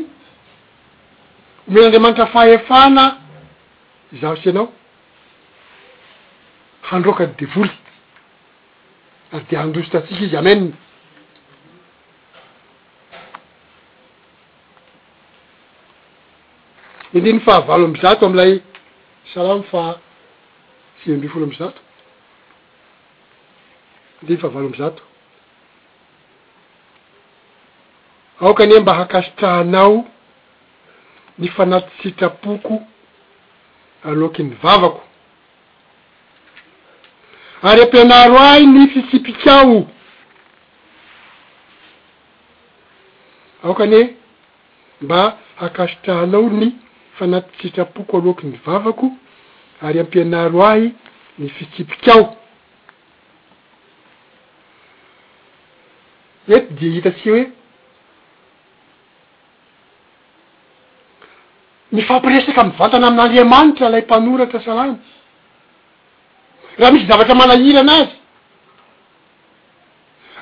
homen'andreamanitra 1.73 2.27
fahefana 2.35 3.05
zahosy 4.21 4.49
anao 4.51 4.67
handrokany 6.91 7.33
devoly 7.43 7.71
ary 9.35 9.45
de 9.51 9.57
andosita 9.65 9.99
antsika 9.99 10.25
izy 10.27 10.37
amena 10.37 10.73
indiny 17.15 17.41
fahavalo 17.47 17.85
amza 17.91 18.11
to 18.19 18.25
am'lay 18.29 18.53
salamy 19.35 19.65
fa 19.71 19.83
fiambi 21.03 21.29
folo 21.29 21.45
amzato 21.45 21.81
de 24.23 24.35
my 24.35 24.41
fa 24.41 24.49
valo 24.49 24.67
amzato 24.69 25.03
aokany 28.41 28.73
e 28.77 28.81
mba 28.81 28.93
hakasitrahanao 28.95 30.07
ny 31.39 31.49
fanatitsitrapoko 31.49 32.83
aloaky 34.05 34.43
ny 34.43 34.55
vavako 34.63 35.03
ary 37.63 37.83
ampianaro 37.83 38.39
ahy 38.39 38.67
ny 38.67 38.87
fisipikao 38.95 39.87
aokan 43.65 43.93
e 43.95 44.01
mba 45.01 45.39
hakasitrahanao 45.57 46.43
ny 46.51 46.69
fanatitsitrapoko 47.19 48.19
aloaky 48.19 48.47
ny 48.47 48.57
vavako 48.65 49.11
ary 49.87 50.01
ampianaro 50.01 50.63
ahy 50.67 50.93
ny 51.39 51.49
fitsipikao 51.59 52.23
ety 56.57 56.75
dia 56.77 56.93
hitatsia 56.97 57.33
hoe 57.33 57.45
mifampiresaka 61.97 62.61
am 62.65 62.71
vantana 62.81 63.07
amin'n'andriamanitra 63.09 63.87
lay 63.95 64.03
mpanoratra 64.07 64.61
salanty 64.69 65.09
raha 66.81 66.93
misy 66.95 67.07
zavatra 67.13 67.35
manahira 67.43 67.81
anazy 67.87 68.15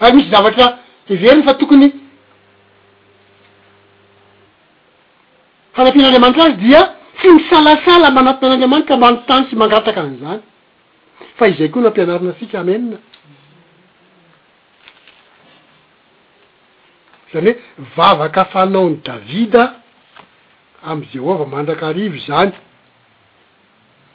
ary 0.02 0.12
misy 0.16 0.30
zavatra 0.34 0.66
iveriny 1.14 1.42
fa 1.48 1.54
tokony 1.60 1.86
halampian'andriamanitra 5.76 6.42
azy 6.48 6.58
dia 6.66 6.82
tsy 7.20 7.28
misalasala 7.36 8.10
manatimn'andriamanitra 8.16 8.96
manontany 9.02 9.46
sy 9.50 9.54
mangataka 9.60 10.00
an'izany 10.04 10.40
fa 11.38 11.48
izay 11.50 11.70
koa 11.72 11.82
noampianarana 11.84 12.30
asika 12.34 12.56
amenina 12.62 12.98
zany 17.32 17.50
hoe 17.52 17.86
vavaka 17.96 18.42
fanao 18.52 18.86
ny 18.90 18.96
davida 19.06 19.62
am'y 20.90 21.06
jehovah 21.14 21.46
mandraka 21.54 21.84
arivo 21.92 22.18
zany 22.26 22.52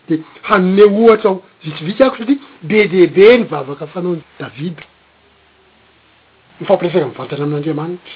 de 0.10 0.16
hanineo 0.50 1.06
ohatraho 1.06 1.38
vitsivisy 1.64 2.02
ako 2.04 2.18
satria 2.18 2.38
be 2.70 2.80
de 2.94 3.02
be 3.16 3.28
ny 3.38 3.44
vavaka 3.54 3.86
fanao 3.94 4.14
ny 4.18 4.24
davida 4.40 4.84
nyfampiresaka 6.62 7.06
mivaltana 7.12 7.44
amin'n'andriamanitra 7.46 8.16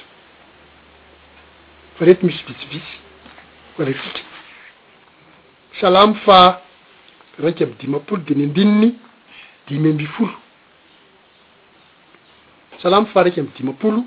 fa 1.96 2.02
rety 2.08 2.24
misy 2.26 2.42
vitsivitsy 2.50 2.96
a 3.80 3.84
resika 3.88 4.20
salamy 5.78 6.14
fa 6.24 6.60
raiky 7.38 7.64
amby 7.64 7.76
dimapolo 7.80 8.22
de 8.22 8.34
ny 8.34 8.44
andininy 8.46 8.94
dimy 9.68 9.90
ambi 9.90 10.06
folo 10.06 10.32
salamy 12.82 13.06
fa 13.14 13.22
raiky 13.22 13.40
ambyy 13.40 13.52
dimapolo 13.58 14.04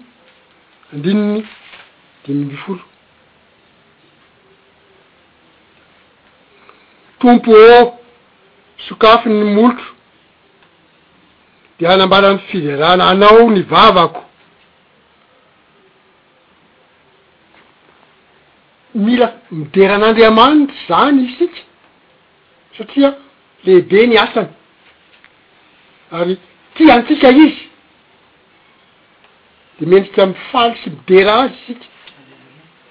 andininy 0.94 1.46
dimy 2.26 2.44
ambi 2.44 2.58
folo 2.58 2.82
tompo 7.20 7.52
eô 7.58 7.94
sokafy 8.90 9.30
ny 9.30 9.44
molotro 9.56 9.86
de 11.80 11.86
hanambalany 11.88 12.40
fiverana 12.40 13.08
anao 13.08 13.50
ny 13.50 13.62
vavako 13.62 14.24
mila 19.02 19.34
mideran'andriamanitry 19.52 20.76
zany 20.88 21.22
isika 21.30 21.62
satria 22.78 23.10
lehibe 23.66 24.02
ny 24.10 24.16
asany 24.24 24.50
ary 26.18 26.36
tiantsika 26.76 27.30
izy 27.44 27.54
de 29.80 29.84
mendika 29.92 30.20
amy 30.26 30.36
faly 30.52 30.76
sy 30.84 30.88
midera 30.94 31.34
azy 31.44 31.56
sika 31.68 31.86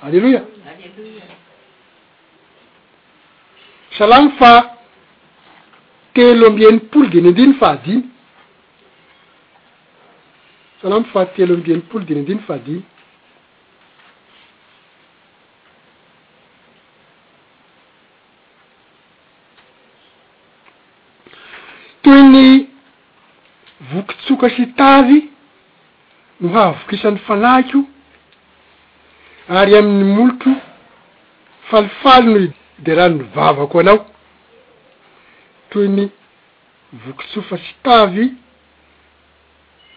alleloia 0.05 0.43
salamy 3.99 4.31
fa 4.39 4.53
telo 6.15 6.45
ambi 6.49 6.63
enipolo 6.71 7.07
de 7.13 7.19
ny 7.25 7.29
andiny 7.31 7.55
fa 7.61 7.67
adiny 7.77 8.03
salamy 10.83 11.07
fa 11.13 11.21
telo 11.35 11.53
ambi 11.57 11.71
enimpolo 11.75 12.03
de 12.09 12.15
ny 12.15 12.21
andiny 12.21 12.43
fa 12.47 12.55
adiny 12.59 12.83
sy 24.51 24.67
tavy 24.77 25.21
no 26.41 26.49
hahavokisan'ny 26.55 27.19
fanahiko 27.27 27.81
ary 29.59 29.73
amn'ny 29.79 30.05
molotro 30.17 30.53
falifaly 31.71 32.51
noo 32.77 32.89
iderano 32.89 32.89
ny 33.27 33.33
vavako 33.39 33.79
anao 33.81 34.01
toyny 35.71 36.05
vokitsofa 37.03 37.57
sy 37.65 37.73
tavy 37.85 38.25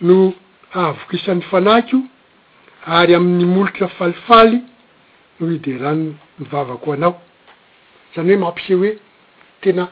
no 0.02 0.16
hahavokisan'ny 0.74 1.42
fanaiko 1.50 1.98
ary 2.98 3.14
amin'ny 3.16 3.46
molotra 3.56 3.88
falifaly 4.00 4.58
noo 5.40 5.50
ide 5.56 5.74
rano 5.84 6.10
nyvavako 6.40 6.88
anao 6.94 7.14
zany 8.16 8.32
hoe 8.36 8.38
mampise 8.44 8.74
hoe 8.82 8.94
tena 9.62 9.86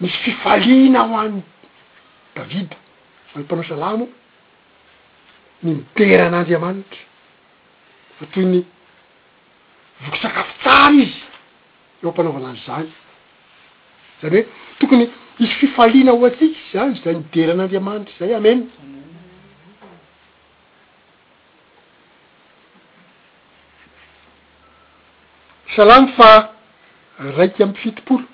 misy 0.00 0.16
fifalina 0.24 1.00
ho 1.08 1.14
amy 1.20 1.42
davidy 2.36 2.76
any 3.34 3.44
mpanao 3.44 3.64
salamo 3.64 4.08
ny 5.62 5.70
mideran'andriamanitra 5.74 6.98
fa 8.18 8.26
toy 8.34 8.44
ny 8.46 8.60
voky 10.04 10.18
sakafo 10.24 10.52
tsary 10.64 11.02
izy 11.02 11.20
eo 12.02 12.08
ampanaovanazy 12.10 12.62
zany 12.68 12.88
zany 14.20 14.34
hoe 14.34 14.46
tokony 14.78 15.04
isy 15.42 15.54
fifaliana 15.60 16.12
ho 16.12 16.26
atsiky 16.26 16.58
zany 16.72 16.92
zay 17.04 17.14
mideran'andriamanitry 17.14 18.14
zay 18.20 18.32
amen 18.34 18.68
salamy 25.76 26.08
fa 26.18 26.30
raiky 27.38 27.62
amy 27.62 27.74
fitipolo 27.84 28.26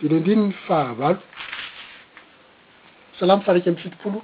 diny 0.00 0.16
andinyny 0.18 0.52
fahavalo 0.68 1.20
salamy 3.20 3.42
faraiky 3.42 3.68
amny 3.68 3.78
fitopolo 3.82 4.22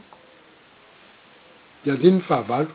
de 1.84 1.90
andrindany 1.90 2.22
fahavalo 2.28 2.72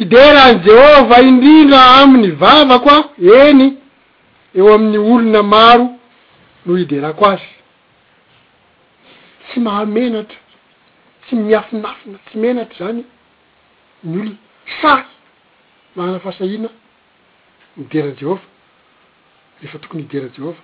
hideraany 0.00 0.58
jehova 0.66 1.18
indrindra 1.30 1.80
amin'ny 2.00 2.30
vavako 2.42 2.90
a 2.90 3.02
eny 3.48 3.66
eo 4.56 4.66
amin'ny 4.74 4.98
olona 5.10 5.42
maro 5.54 5.86
no 6.66 6.72
hiderako 6.80 7.24
azy 7.32 7.48
tsy 9.48 9.60
mahamenatra 9.66 10.38
tsy 11.22 11.34
miafinafina 11.46 12.18
tsy 12.26 12.36
menatry 12.42 12.78
zany 12.78 13.02
ny 14.04 14.20
olona 14.20 14.38
say 14.80 15.02
mahana 15.96 16.18
fahasahiana 16.20 16.68
mideran 17.76 18.16
jehovah 18.20 18.44
rehefa 19.60 19.78
tokony 19.78 20.02
hideran 20.02 20.32
jehova 20.36 20.58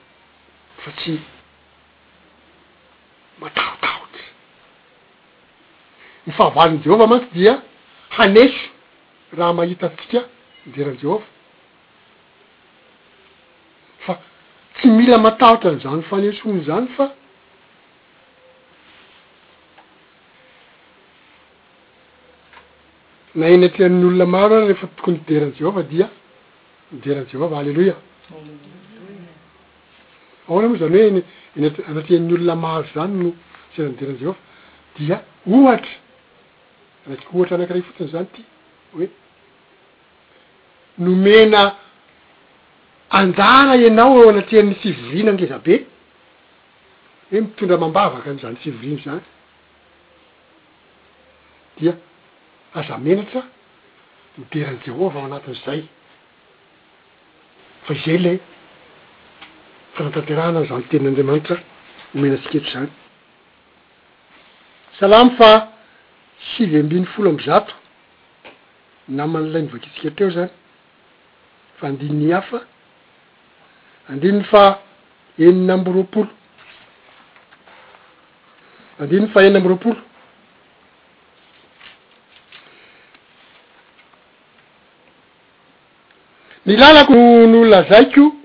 fa 0.84 0.90
tsy 0.98 1.18
matahotahotra 3.40 4.24
ny 6.26 6.30
fahavazony 6.38 6.82
jehovah 6.84 7.08
mantsy 7.12 7.30
dia 7.36 7.54
haneso 8.16 8.68
raha 9.38 9.52
mahita 9.58 9.86
tsika 9.98 10.20
mideran' 10.66 10.98
jehova 11.02 11.26
fa 14.04 14.12
tsy 14.74 14.88
mila 14.98 15.16
matahotra 15.26 15.66
anyizany 15.70 16.02
faneso 16.10 16.42
ny 16.54 16.60
zany 16.68 16.88
fa 16.96 17.06
nainy 23.40 23.68
treamin'n'olona 23.74 24.26
maro 24.36 24.54
a 24.60 24.68
rehefa 24.68 24.86
tokony 24.96 25.18
deran' 25.28 25.54
jehovah 25.58 25.84
dia 25.92 26.06
mideran' 26.92 27.28
jehova 27.30 27.54
allelouia 27.60 27.94
ahoana 30.48 30.68
moa 30.68 30.78
zany 30.78 30.98
hoe 30.98 31.22
nn- 31.60 31.84
anatrehan'ny 31.90 32.34
olona 32.36 32.54
maaro 32.64 32.86
zany 32.94 33.12
no 33.22 33.30
sena 33.76 33.88
noderan'i 33.90 34.18
jehova 34.22 34.40
dia 34.96 35.16
ohatra 35.54 35.94
amatiky 37.04 37.30
ohatra 37.36 37.54
anakiray 37.56 37.82
fotsiny 37.88 38.08
zany 38.14 38.26
ty 38.34 38.42
hoe 38.94 39.06
nomena 41.04 41.62
anjana 43.18 43.74
ianao 43.84 44.14
eo 44.22 44.28
anatehan'ny 44.32 44.74
sivoriana 44.82 45.30
angezabe 45.34 45.74
hoe 47.30 47.40
mitondra 47.44 47.76
mambavaka 47.84 48.28
n'izany 48.32 48.56
sivoriany 48.64 49.00
zany 49.06 49.22
dia 51.78 51.92
aza 52.80 52.94
menatra 53.06 53.40
mideran'i 54.38 54.80
jehovah 54.86 55.14
ao 55.18 55.24
anatin'izay 55.30 55.80
fa 57.86 57.92
izay 58.00 58.18
lay 58.26 58.38
fanatanterahanan 59.96 60.64
zany 60.70 60.82
tenin'andramanitra 60.90 61.56
homena 62.14 62.34
atsikaetra 62.38 62.68
zany 62.74 62.88
salamy 64.98 65.30
fa 65.38 65.50
sivy 66.50 66.76
ambiny 66.84 67.04
folo 67.12 67.28
amzato 67.34 67.74
na 69.16 69.24
man'lay 69.34 69.62
nivakitsika 69.66 70.10
treo 70.16 70.30
zany 70.36 70.50
fa 71.78 71.84
andinny 71.90 72.30
hafa 72.36 72.58
andinny 74.12 74.42
fa 74.50 74.62
enina 75.46 75.72
ambo 75.76 75.90
roapolo 75.96 76.30
andiny 79.02 79.26
fa 79.32 79.38
ena 79.46 79.56
ambo 79.58 79.68
roapolo 79.72 80.00
ny 86.66 86.76
lalako 86.78 87.14
ny 87.50 87.56
olona 87.62 87.82
zaiko 87.90 88.41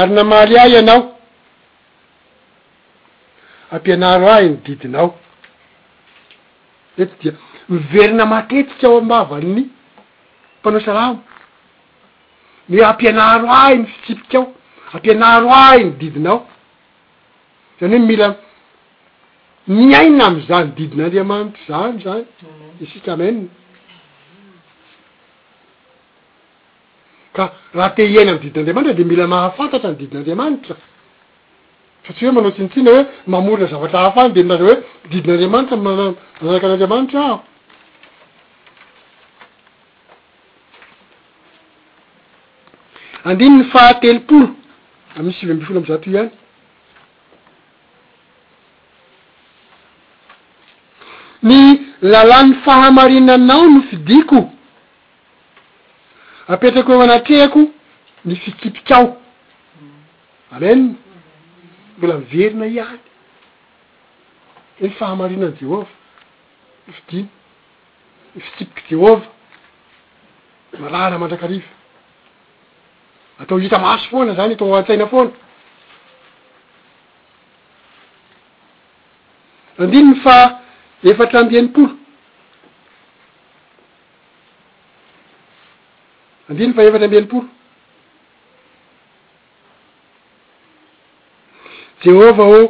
ary 0.00 0.10
namaly 0.18 0.54
ahy 0.62 0.72
ianao 0.76 1.02
ampianaro 3.70 4.26
a 4.34 4.36
i 4.46 4.50
ny 4.50 4.56
didinao 4.64 5.08
ety 7.02 7.14
dia 7.20 7.32
miverina 7.68 8.24
matetika 8.26 8.86
ao 8.86 8.98
ambavanny 9.02 9.62
mpanao 10.58 10.80
salamo 10.88 11.20
nee 12.68 12.84
ampianaro 12.90 13.46
a 13.58 13.60
i 13.72 13.76
ny 13.78 13.84
fitsipika 13.92 14.38
ao 14.38 14.46
ampianaro 14.94 15.48
a 15.62 15.64
i 15.80 15.84
ny 15.84 15.90
didinao 16.00 16.38
zany 17.78 17.94
hoe 17.96 18.06
mila 18.10 18.28
miaina 19.78 20.22
amzany 20.30 20.68
didina 20.76 21.02
anreamamity 21.06 21.60
zany 21.68 21.96
zany 22.04 22.24
isitamenny 22.84 23.48
ka 27.38 27.46
raha 27.78 27.94
te 27.96 28.02
iaina 28.12 28.32
amy 28.34 28.40
didin'andriamanitra 28.44 28.94
de 29.00 29.04
mila 29.10 29.26
mahafantatra 29.32 29.90
ny 29.90 29.96
didin'andriamanitra 30.02 30.76
fa 32.06 32.12
tsy 32.16 32.26
hoe 32.28 32.34
manao 32.38 32.52
tsinitsina 32.56 32.90
hoe 32.90 33.04
mamoritra 33.34 33.68
zavatra 33.74 33.98
hahafany 34.04 34.32
de 34.38 34.42
nraza 34.46 34.64
hoe 34.70 34.76
mdidin'andriamanitra 35.04 35.76
mn- 35.84 36.16
manaraka 36.40 36.66
an'anriamanitra 36.66 37.20
aho 37.26 37.38
andinyny 43.30 43.62
fahatelopolo 43.76 44.46
a 45.18 45.22
misy 45.28 45.44
ivy 45.46 45.52
ambifolo 45.56 45.80
m 45.86 45.88
zato 45.92 46.10
iany 46.10 46.30
ny 51.48 51.58
lalan'ny 52.12 52.54
fahamarinanao 52.64 53.64
ny 53.74 53.80
fidiko 53.90 54.46
apetraky 56.48 56.92
hoeo 56.92 57.02
anatrehako 57.02 57.60
mifikipikao 58.24 59.16
amea 60.50 60.76
mbola 61.98 62.18
miverina 62.18 62.66
iany 62.66 62.98
e 64.80 64.86
ny 64.86 64.90
fahamarinany 64.90 65.56
jehova 65.60 65.86
my 66.86 66.92
fidiny 66.94 67.28
nifisipoky 68.34 68.82
jehova 68.94 69.26
malana 70.78 71.18
mandraka 71.18 71.44
ariva 71.44 71.68
atao 73.40 73.58
hita 73.58 73.78
maso 73.78 74.08
foana 74.08 74.34
zany 74.34 74.52
atao 74.54 74.76
an-tsaina 74.76 75.06
foana 75.06 75.30
andininy 79.78 80.14
fa 80.16 80.60
efatra 81.04 81.44
mbeanimpolo 81.44 81.90
andiny 86.50 86.72
fa 86.74 86.82
efatra 86.86 87.06
ambe 87.06 87.16
animporo 87.20 87.46
jehôva 92.04 92.44
o 92.58 92.60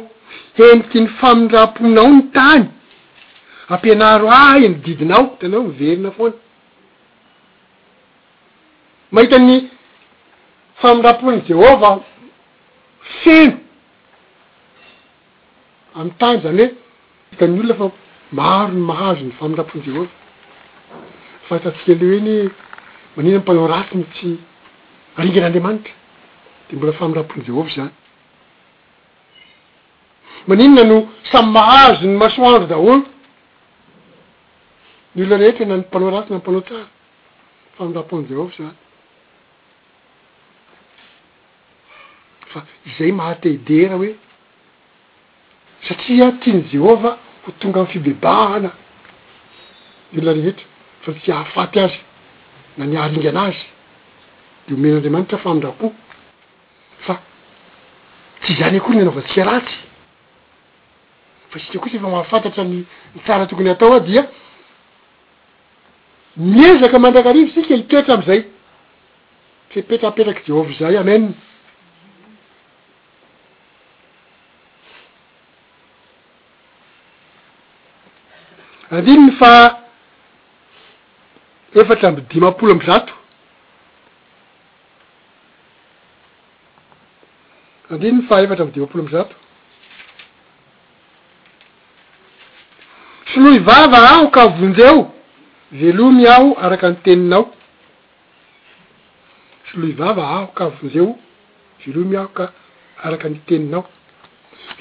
heniky 0.57 0.99
ny 1.03 1.09
famindramponao 1.19 2.07
ny 2.15 2.21
tany 2.37 2.65
ampianaro 3.73 4.27
ahiy 4.41 4.65
anydidinao 4.69 5.25
tenao 5.39 5.61
ny 5.67 5.73
velona 5.81 6.09
foana 6.17 6.37
mahitany 9.15 9.55
famindrampony 10.81 11.39
jehova 11.51 11.89
ho 11.93 11.99
feno 13.21 13.57
am'y 15.99 16.13
tany 16.21 16.37
zany 16.45 16.63
hoe 16.63 16.71
ikany 17.33 17.53
olona 17.59 17.75
fa 17.81 17.87
maro 18.41 18.69
ny 18.75 18.81
mahazo 18.91 19.23
ny 19.27 19.33
famindrampony 19.41 19.83
jehova 19.87 20.11
fahtatsika 21.49 21.93
leo 22.01 22.13
eny 22.21 22.37
maninona 23.17 23.39
ny 23.39 23.41
mpanao 23.41 23.67
ratsy 23.67 23.97
mi 23.97 24.03
tsy 24.13 24.37
aringa 25.17 25.39
n'andriamanitra 25.41 25.93
de 26.69 26.75
mbola 26.77 26.93
famidrampony 26.93 27.43
jehova 27.47 27.69
zany 27.73 27.89
maninona 30.47 30.83
no 30.91 30.97
samy 31.31 31.51
mahazo 31.55 32.01
ny 32.05 32.15
masoandro 32.21 32.67
daholo 32.67 33.05
ny 35.15 35.23
olona 35.25 35.37
rehetra 35.41 35.65
he 35.65 35.69
na 35.69 35.77
ny 35.77 35.81
mpanao 35.81 36.09
ratsina 36.15 36.35
ammpanao 36.37 36.61
tsara 36.61 36.85
famindrampony 37.77 38.27
jehova 38.29 38.51
zany 38.57 38.73
fa 42.53 42.59
zay 42.99 43.11
mahatehidera 43.19 43.95
hoe 43.97 44.11
satria 45.87 46.31
tiany 46.41 46.63
jehova 46.71 47.17
ho 47.43 47.51
tonga 47.59 47.81
n' 47.81 47.87
fibebahana 47.91 48.71
ny 50.13 50.17
olona 50.21 50.37
rehetra 50.39 50.65
fa 51.01 51.11
tsy 51.13 51.31
hahafaty 51.31 51.79
azy 51.79 52.06
na 52.77 52.85
niharingy 52.85 53.27
anazy 53.29 53.57
de 54.67 54.73
omen'andriamanitra 54.75 55.37
fa 55.39 55.53
mindrako 55.53 55.93
fa 57.05 57.15
tsy 58.41 58.53
izany 58.53 58.77
akoay 58.77 58.95
ny 58.95 59.01
anaovatsika 59.01 59.43
ratsy 59.49 59.75
fa 61.51 61.59
sika 61.59 61.79
koa 61.79 61.89
tsy 61.89 61.97
efa 61.97 62.09
mahafantatra 62.09 62.63
ny 62.65 62.77
ntsara 63.17 63.47
tokony 63.49 63.69
atao 63.71 63.93
ao 63.93 63.99
dia 63.99 64.23
miezaka 66.37 66.99
mandraka 66.99 67.29
arino 67.33 67.49
sika 67.55 67.75
hitoetra 67.75 68.13
am'izay 68.19 68.41
tsepetrapetraky 69.69 70.43
jehova 70.47 70.73
zay 70.79 70.95
amena 71.01 71.29
andininy 78.91 79.31
fa 79.39 79.86
efatra 81.75 82.11
mbidimampolo 82.11 82.71
amzato 82.71 83.13
andrinyy 87.91 88.21
fa 88.29 88.41
efatra 88.41 88.65
mbidimampolo 88.65 89.01
amzato 89.03 89.35
soloivava 93.33 93.97
aho 94.13 94.27
ka 94.29 94.47
vonjeo 94.47 95.11
velomiao 95.71 96.57
araka 96.63 96.89
ny 96.89 96.95
teninao 97.05 97.53
soloivava 99.71 100.23
aho 100.35 100.47
ka 100.47 100.65
vonjeo 100.67 101.15
velomi 101.85 102.17
aho 102.17 102.27
ka 102.27 102.45
araka 103.03 103.29
nyteninao 103.29 103.83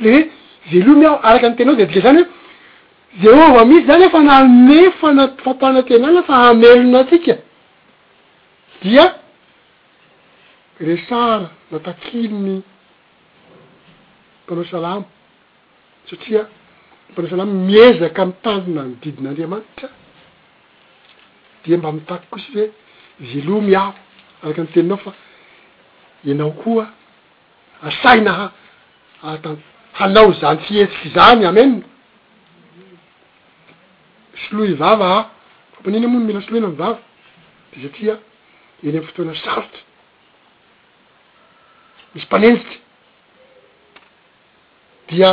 le 0.00 0.10
hoe 0.12 0.30
velomi 0.72 1.06
aho 1.06 1.18
araka 1.22 1.48
ny 1.48 1.56
tenao 1.56 1.74
de 1.76 1.82
adika 1.82 2.00
zany 2.00 2.20
hoe 2.22 2.35
zehova 3.22 3.64
misy 3.64 3.86
zany 3.86 4.02
efa 4.04 4.20
nanefa 4.22 5.12
na 5.12 5.28
fatana 5.44 5.82
tenana 5.82 6.22
fa 6.22 6.48
amelona 6.50 7.04
tika 7.04 7.36
dia 8.82 9.14
resara 10.80 11.50
natakin 11.70 12.28
ny 12.44 12.62
mpanao 14.44 14.64
salamo 14.64 15.04
satria 16.10 16.46
mpanao 17.10 17.30
salamo 17.30 17.52
miezaky 17.64 18.20
amy 18.20 18.32
tany 18.42 18.66
na 18.74 18.82
nididin'andriamanitra 18.82 19.88
dia 21.64 21.78
mba 21.78 21.92
mitako 21.92 22.24
kosaiy 22.30 22.66
hoe 22.68 22.72
zylomyaho 23.30 23.94
araky 24.42 24.60
am 24.60 24.66
teninao 24.66 24.98
fa 24.98 25.12
inao 26.24 26.50
koa 26.50 26.86
asaina 27.82 28.32
ha 28.32 28.52
ahtan 29.22 29.56
hanao 29.92 30.32
zany 30.32 30.58
tfyhetsiky 30.58 31.08
zany 31.16 31.44
amenina 31.46 31.95
solo 34.48 34.64
ivavaah 34.64 35.24
fampanina 35.74 36.06
amo 36.06 36.18
ny 36.20 36.26
mila 36.26 36.40
soloina 36.42 36.68
mivava 36.68 37.00
de 37.72 37.80
satria 37.86 38.14
eny 38.84 38.96
am'y 38.98 39.06
fotoana 39.08 39.34
sarotra 39.34 39.80
misy 42.14 42.26
mpanenjitra 42.26 42.76
dia 45.08 45.30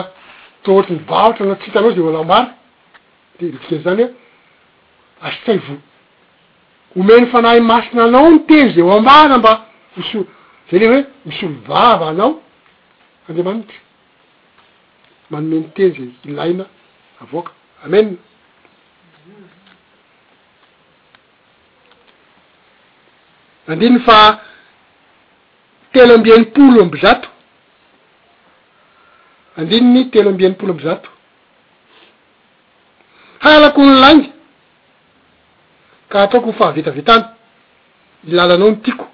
taotra 0.63 0.95
ny 0.95 1.01
vahotra 1.11 1.45
na 1.45 1.55
tsy 1.59 1.69
htanao 1.71 1.91
de 1.95 2.01
olambary 2.01 2.47
de 3.39 3.45
ldiken' 3.51 3.83
zany 3.85 4.03
hoe 4.05 4.13
astsai 5.27 5.57
vo 5.65 5.75
homeny 6.95 7.25
fanahy 7.33 7.61
masina 7.61 8.03
anao 8.07 8.29
ny 8.31 8.39
teny 8.47 8.69
zay 8.75 8.83
hoambana 8.89 9.35
mba 9.37 9.53
misy 9.97 10.17
olo 10.17 10.25
za 10.69 10.77
le 10.81 10.87
hoe 10.91 11.01
misy 11.25 11.45
olo 11.45 11.57
vava 11.69 12.05
anao 12.09 12.31
andreamanitra 13.27 13.77
manome 15.29 15.55
ny 15.59 15.69
teny 15.75 15.91
zay 15.95 16.11
ilaina 16.31 16.65
avoaka 17.21 17.51
amena 17.83 18.11
andininy 23.67 23.99
fa 23.99 24.39
telo 25.93 26.13
ambi 26.15 26.31
any 26.33 26.45
polo 26.45 26.81
ambizato 26.83 27.29
andininy 29.57 30.09
telo 30.11 30.29
ambieni 30.29 30.55
polo 30.55 30.71
ambizato 30.71 31.09
halako 33.39 33.81
ny 33.81 33.93
laingy 34.03 34.29
ka 36.09 36.21
ataoko 36.21 36.53
fahavitavitany 36.59 37.25
milalanao 38.23 38.69
ny 38.71 38.77
tiako 38.83 39.05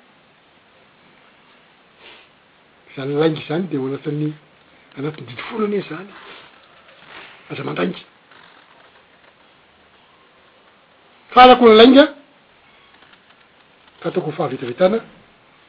zany 2.95 3.13
laingy 3.21 3.41
zany 3.47 3.63
de 3.69 3.77
hoanatin'ny 3.77 4.33
anatin'ny 4.97 5.27
didi 5.29 5.41
folo 5.47 5.65
any 5.65 5.77
e 5.79 5.83
zany 5.89 6.09
aza 7.51 7.63
mandaingy 7.67 8.03
halako 11.37 11.65
ny 11.69 11.75
laingaa 11.81 12.18
ataoko 14.05 14.19
ho 14.19 14.31
fahavitavitana 14.31 14.97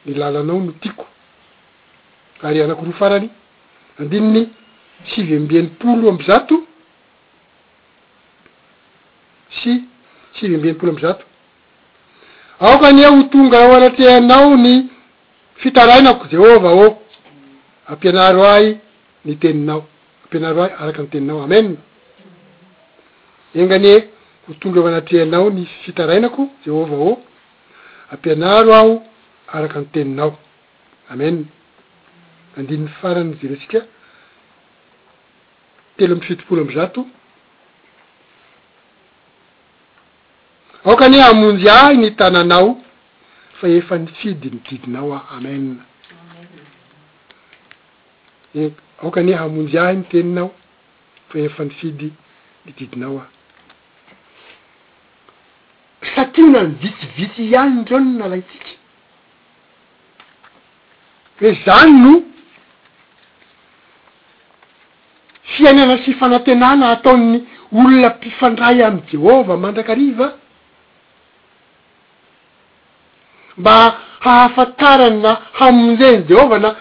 ny 0.05 0.13
lalanao 0.17 0.59
no 0.61 0.71
tiako 0.81 1.05
arianako 2.43 2.85
ro 2.85 2.91
farany 2.99 3.29
andininy 3.99 4.49
sivyambienimpolo 5.13 6.09
ambyzato 6.09 6.55
sy 9.61 9.73
siviambienimpolo 10.35 10.89
ambyzato 10.91 11.25
aokany 12.59 13.01
e 13.01 13.05
ho 13.07 13.23
tonga 13.23 13.57
eo 13.61 13.75
anatreanao 13.77 14.55
ny 14.57 14.85
fitarainako 15.55 16.27
zeova 16.31 16.71
ô 16.73 16.97
ampianaro 17.87 18.45
ay 18.49 18.77
ny 19.25 19.35
teninao 19.35 19.85
ampianaro 20.23 20.63
ahy 20.63 20.73
araky 20.79 21.01
ny 21.01 21.07
teninao 21.07 21.43
ame 21.43 21.75
ingany 23.55 23.87
e 23.87 24.09
ho 24.47 24.53
tonga 24.53 24.79
eo 24.79 24.87
anatrenao 24.87 25.49
ny 25.49 25.65
fitarainako 25.83 26.49
zeova 26.65 26.95
o 26.95 27.21
ampianaro 28.11 28.73
aho 28.75 29.03
araky 29.47 29.79
ny 29.81 29.87
teninao 29.93 30.33
amen 31.11 31.47
andiniy 32.57 32.87
faranyzeresika 33.01 33.79
telo 35.97 36.13
amifitopolo 36.15 36.61
ambyzato 36.61 37.01
aokane 40.85 41.17
hamonjy 41.27 41.69
ahy 41.69 41.95
ny 42.01 42.09
tananao 42.19 42.69
fa 43.59 43.67
efa 43.77 43.97
ni 44.01 44.07
fidy 44.19 44.47
nididinao 44.51 45.07
ah 45.17 45.25
amen 45.37 45.65
e 48.61 48.71
aokane 49.03 49.31
hamonjy 49.41 49.77
ahy 49.79 49.95
ni 49.97 50.03
teninao 50.03 50.49
fa 51.29 51.39
efa 51.39 51.63
ni 51.63 51.71
fidy 51.79 52.13
nididinao 52.65 53.17
a 53.23 53.40
satriao 56.15 56.49
na 56.51 56.61
mivitsivitsy 56.63 57.41
iany 57.51 57.83
dreo 57.85 57.99
ny 57.99 58.11
nalaitsika 58.19 58.69
hoe 61.39 61.51
zany 61.65 61.91
no 62.05 62.13
fiainana 65.53 65.95
sy 66.05 66.11
fanantenàna 66.19 66.85
atao'ny 66.95 67.35
olona 67.77 68.09
mpifandray 68.15 68.77
amy 68.87 69.01
jehovah 69.11 69.57
mandrak'ariva 69.63 70.27
mba 73.59 73.75
hahafantarany 74.23 75.19
na 75.25 75.33
hamoizeny 75.57 76.23
jehovah 76.29 76.59
na 76.65 76.71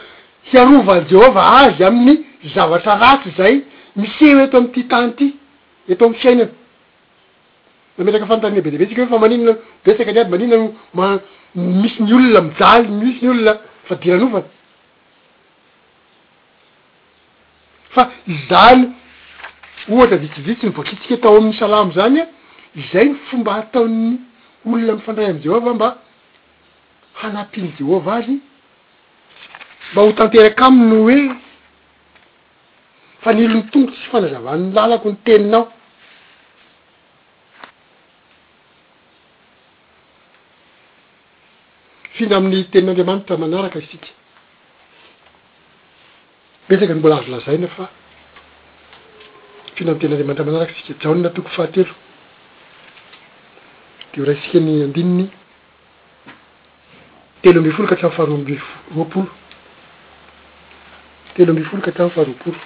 hiarova 0.49 0.97
jehova 1.11 1.43
azy 1.61 1.83
amin'ny 1.89 2.17
zavatra 2.55 2.95
raty 3.03 3.31
zay 3.39 3.55
mise 4.01 4.27
hoeto 4.37 4.57
amyty 4.59 4.83
tany 4.91 5.11
ty 5.19 5.27
eto 5.89 6.03
amy 6.07 6.15
fiainany 6.23 6.53
nametraky 7.99 8.25
afantanin 8.25 8.63
be 8.65 8.71
debetsika 8.71 9.03
hoe 9.03 9.11
fa 9.13 9.19
maninona 9.19 9.53
betsaka 9.85 10.13
ly 10.15 10.21
aby 10.21 10.31
maniona 10.33 10.57
no 10.63 10.69
ma 10.99 11.07
misy 11.83 12.03
ny 12.03 12.13
olona 12.17 12.41
mijaly 12.49 12.89
misy 13.03 13.21
ny 13.25 13.29
olona 13.33 13.53
fadiranovany 13.89 14.47
fa 17.95 18.03
zany 18.51 18.83
ohatra 19.93 20.17
vitsivitsy 20.25 20.65
no 20.67 20.73
vakitsiky 20.79 21.17
tao 21.23 21.37
amin'ny 21.39 21.59
salamo 21.63 21.93
zany 21.99 22.19
a 22.21 22.27
zay 22.93 23.07
ny 23.09 23.15
fomba 23.29 23.51
ataon'ny 23.61 24.15
olona 24.73 24.93
mifandray 24.99 25.27
amn' 25.33 25.43
jehova 25.45 25.71
mba 25.79 25.89
hanatin' 27.21 27.69
jehovah 27.79 28.17
azy 28.21 28.37
mba 29.91 30.01
ho 30.05 30.11
tanteraky 30.19 30.63
ami 30.67 30.81
nyh 30.89 30.97
hoe 31.01 31.19
fa 33.23 33.31
nilo 33.35 33.55
ny 33.57 33.63
tondro 33.73 33.93
tsy 33.95 34.07
fanazavan'ny 34.13 34.67
lalako 34.77 35.07
ny 35.11 35.17
teninao 35.27 35.65
finda 42.21 42.37
amin'ny 42.37 42.59
tein'andriamanitra 42.75 43.35
manaraka 43.43 43.79
isika 43.85 44.09
mesaka 46.69 46.93
ny 46.95 47.01
mbola 47.01 47.17
avo 47.19 47.29
lazaina 47.33 47.69
fa 47.77 47.85
findra 49.75 49.95
min'n 49.95 50.01
ten'anramanitra 50.03 50.45
manaraka 50.49 50.73
isika 50.77 51.01
jaonna 51.05 51.29
tokoy 51.35 51.55
fahatelo 51.57 51.93
de 54.13 54.17
o 54.21 54.25
raha 54.29 54.37
isika 54.43 54.59
ny 54.61 54.73
andininy 54.87 55.27
telo 57.43 57.57
ambi 57.61 57.71
folo 57.77 57.89
ka 57.89 57.97
htramo 57.97 58.15
faharoambif- 58.17 58.75
roapolo 58.97 59.31
telo 61.35 61.51
ambi 61.53 61.65
folo 61.69 61.83
ka 61.85 61.91
atra 61.91 62.05
no 62.05 62.11
faharoapolo 62.15 62.61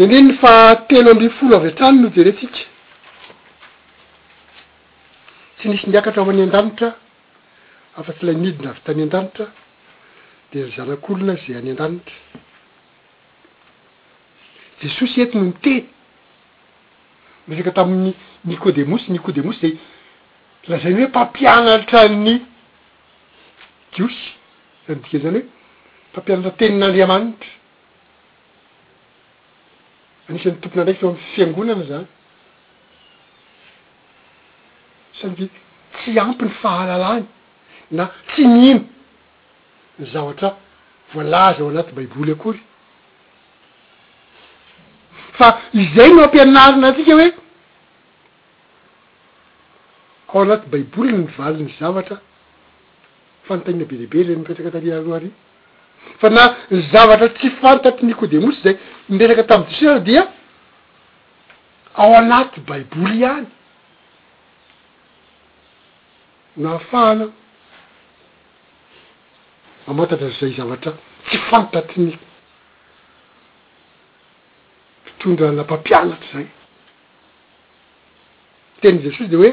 denrenyny 0.00 0.32
fa 0.40 0.76
teno 0.88 1.10
ambin 1.10 1.30
folo 1.38 1.54
avy 1.56 1.68
antrano 1.70 2.00
no 2.02 2.10
jerentsika 2.16 2.60
tsy 5.58 5.68
nisy 5.68 5.90
miakatra 5.90 6.22
ho 6.24 6.30
any 6.30 6.40
an-danitra 6.44 6.88
afa 7.96 8.12
tsy 8.12 8.22
ila 8.24 8.32
nidina 8.32 8.70
avyta 8.70 8.94
ny 8.94 9.02
andanitra 9.02 9.46
de 10.52 10.58
ny 10.64 10.70
zanak'olona 10.76 11.34
zay 11.42 11.56
any 11.58 11.70
an-danitra 11.74 12.16
jesosy 14.80 15.20
enti 15.20 15.32
ny 15.36 15.40
o 15.44 15.50
miteny 15.50 15.84
miresaka 17.48 17.72
tamin'ny 17.76 18.14
nikôdemosy 18.46 19.12
nikôdemosy 19.12 19.60
day 19.62 19.78
la 20.68 20.78
zany 20.78 20.94
hoe 20.96 21.08
mpampianatra 21.12 22.08
ny 22.08 22.32
diosy 23.94 24.26
zany 24.86 25.00
dika 25.02 25.18
zany 25.18 25.40
hoe 25.40 25.48
mpampianatra 26.12 26.56
tenin'andriamanitra 26.56 27.50
anisan'ny 30.30 30.56
tompona 30.62 30.82
indraiky 30.82 31.04
ato 31.04 31.08
am'ny 31.10 31.24
fiangonana 31.32 31.84
zany 31.90 32.06
sadi 35.18 35.44
tsy 35.96 36.12
ampi 36.24 36.44
ny 36.48 36.52
fahalalany 36.62 37.24
na 37.96 38.04
tsy 38.30 38.42
mihino 38.54 38.80
ny 39.98 40.04
zavatra 40.12 40.48
voalaza 41.12 41.60
ao 41.62 41.68
anaty 41.72 41.92
baiboly 41.98 42.32
akory 42.34 42.60
fa 45.38 45.46
izay 45.82 46.10
no 46.14 46.20
ampianarina 46.26 46.88
tika 46.96 47.12
hoe 47.18 47.28
kao 50.30 50.40
anaty 50.46 50.66
baiboly 50.72 51.10
ny 51.18 51.24
valiny 51.38 51.70
zavatra 51.80 52.16
fanotaina 53.46 53.84
be 53.90 53.94
deaibe 54.00 54.18
ren 54.26 54.38
mipetraka 54.40 54.70
taria 54.74 54.96
lohari 55.06 55.30
fa 56.20 56.30
na 56.30 56.56
zavatra 56.92 57.28
tsy 57.34 57.50
fantatiniko 57.60 58.26
de 58.30 58.38
mosy 58.38 58.60
zay 58.64 58.76
mireraka 59.08 59.44
tam' 59.44 59.66
jesosy 59.70 60.00
dia 60.04 60.22
ao 62.02 62.12
anaty 62.20 62.60
baibouly 62.68 63.16
ihany 63.20 63.46
nahafahana 66.62 67.26
amatatra 69.88 70.28
zay 70.40 70.50
zavatra 70.58 70.92
tsy 71.28 71.38
fantatiniko 71.50 72.22
mpitondra 75.02 75.52
lampampianatra 75.52 76.28
zay 76.34 76.46
teny 78.82 78.98
jesosy 79.04 79.28
de 79.32 79.36
hoe 79.36 79.50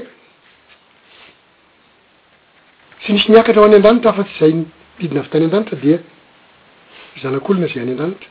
tsy 2.99 3.09
misy 3.13 3.31
miakatra 3.31 3.61
ho 3.61 3.65
any 3.67 3.75
andanitra 3.79 4.11
afa 4.11 4.23
tsy 4.23 4.35
izay 4.43 4.65
didina 4.99 5.19
avitany 5.21 5.45
an-dantra 5.47 5.77
dia 5.85 5.97
zanak'olona 7.23 7.65
izay 7.67 7.81
any 7.83 7.89
andranitra 7.91 8.27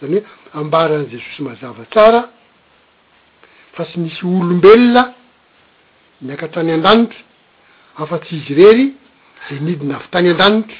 zany 0.00 0.18
hoe 0.18 0.24
ambaran' 0.60 1.06
jesosy 1.12 1.40
mazava 1.46 1.82
tsara 1.92 2.22
fa 3.74 3.82
sy 3.90 3.96
nisy 4.04 4.22
olombelona 4.40 5.02
niakatra 6.28 6.60
any 6.62 6.72
andranitra 6.78 7.20
afa-tsy 8.02 8.34
izy 8.38 8.52
rery 8.60 8.84
inidina 9.54 9.94
avy 9.98 10.08
tany 10.14 10.28
andranitra 10.34 10.78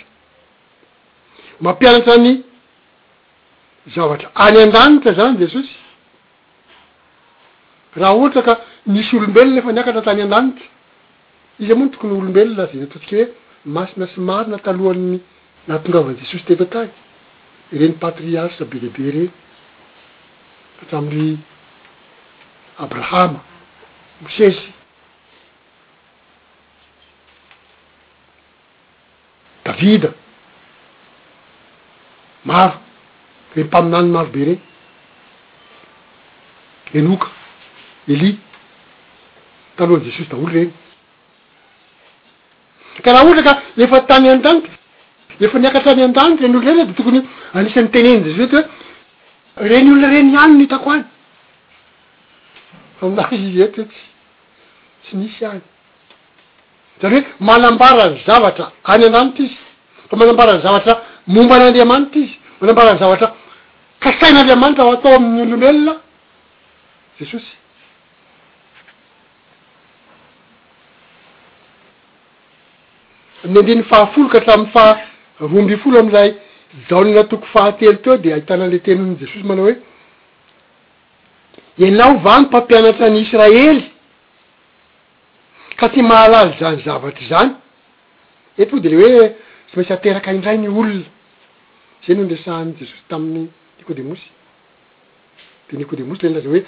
mampianatra 1.64 2.14
ny 2.24 2.30
zavatra 3.94 4.28
any 4.46 4.56
andranitra 4.66 5.12
zany 5.18 5.34
jesosy 5.42 5.74
raha 8.00 8.14
ohatra 8.18 8.42
ka 8.48 8.54
nisy 8.94 9.12
olombelona 9.18 9.56
efa 9.60 9.70
niakatra 9.76 10.02
tany 10.08 10.20
andanitra 10.26 10.66
izy 11.60 11.72
amoa 11.74 11.86
ny 11.86 11.92
tokony 11.94 12.14
olombelona 12.20 12.64
zay 12.70 12.82
ataontsika 12.86 13.16
hoe 13.20 13.26
masina 13.74 14.06
sy 14.12 14.18
marina 14.28 14.56
talohan'ny 14.66 15.16
natongavany 15.68 16.16
jesosy 16.22 16.44
tetotaky 16.48 16.92
reny 17.72 17.94
patriarsa 18.02 18.64
be 18.64 18.80
bebe 18.82 19.10
reny 19.14 19.30
atsamy 20.82 21.26
abrahama 22.86 23.42
mosesy 24.22 24.72
davida 29.64 30.10
maro 32.44 32.76
renympaminany 33.54 34.08
maro 34.18 34.30
be 34.34 34.42
reny 34.50 34.60
lenoka 36.94 37.28
eli 38.14 38.30
talohany 39.76 40.04
jesusy 40.08 40.28
da 40.34 40.36
olo 40.42 40.52
reny 40.58 40.72
karaha 43.04 43.24
ohatra 43.24 43.44
ka 43.48 43.54
efa 43.84 43.96
tany 44.10 44.28
an-taniky 44.34 44.78
efa 45.40 45.58
niakatra 45.58 45.92
any 45.92 46.02
an-danitry 46.02 46.50
reny 46.50 46.58
olona 46.64 46.86
reny 46.86 46.86
de 46.88 46.92
tokonyh 46.92 47.24
anisan'ny 47.54 47.90
teneny 47.94 48.20
jas 48.24 48.42
ety 48.44 48.56
hoe 48.56 49.68
reny 49.70 49.88
olona 49.90 50.08
reny 50.14 50.36
any 50.42 50.54
ny 50.58 50.64
hitako 50.64 50.90
any 50.94 51.04
famla 52.98 53.22
iy 53.36 53.60
etoetsy 53.66 54.00
tsy 55.02 55.16
misy 55.20 55.44
any 55.50 55.62
zany 57.00 57.14
hoe 57.14 57.22
manambarany 57.48 58.16
zavatra 58.28 58.66
any 58.92 59.04
an-danitra 59.06 59.44
izy 59.46 59.58
fa 60.08 60.14
manambarany 60.20 60.60
zavatra 60.66 60.94
momba 61.34 61.54
any 61.56 61.66
andiamanitra 61.68 62.20
izy 62.24 62.34
manambarany 62.60 62.98
zavatra 63.04 63.26
ka 64.02 64.10
sain'andriamanitra 64.20 64.84
atao 64.94 65.14
amin'ny 65.18 65.40
olomelona 65.46 65.94
jesosy 67.18 67.52
am'ny 73.44 73.58
andeny 73.60 73.82
fahafoloka 73.90 74.36
hatraminy 74.38 74.72
faha 74.76 74.92
homby 75.48 75.76
folo 75.78 76.00
am'izay 76.00 76.34
jaonna 76.88 77.24
toko 77.24 77.46
fahatelo 77.52 77.94
teo 78.04 78.16
de 78.22 78.32
ahitanale 78.34 78.78
teno 78.78 79.04
ny 79.06 79.16
jesosy 79.20 79.42
manao 79.50 79.64
hoe 79.64 79.76
ianao 81.78 82.16
vany 82.26 82.44
mpampianatra 82.46 83.06
any 83.06 83.20
israely 83.22 83.84
ka 85.78 85.88
tsy 85.88 86.02
mahalaly 86.02 86.52
zany 86.60 86.82
zavatry 86.84 87.26
zany 87.28 87.52
ety 88.58 88.70
foa 88.70 88.80
de 88.80 88.88
le 88.88 88.96
hoe 89.02 89.28
tsy 89.66 89.76
mainsy 89.78 89.92
ateraka 89.92 90.32
indray 90.32 90.58
ny 90.58 90.68
olona 90.68 91.04
zay 92.04 92.14
no 92.16 92.22
ndresahany 92.24 92.72
jesosy 92.80 93.02
tamin'ny 93.08 93.48
nikôdemosy 93.78 94.26
de 95.70 95.76
nikôdemosy 95.78 96.22
le 96.22 96.28
nylahzay 96.28 96.52
hoe 96.58 96.62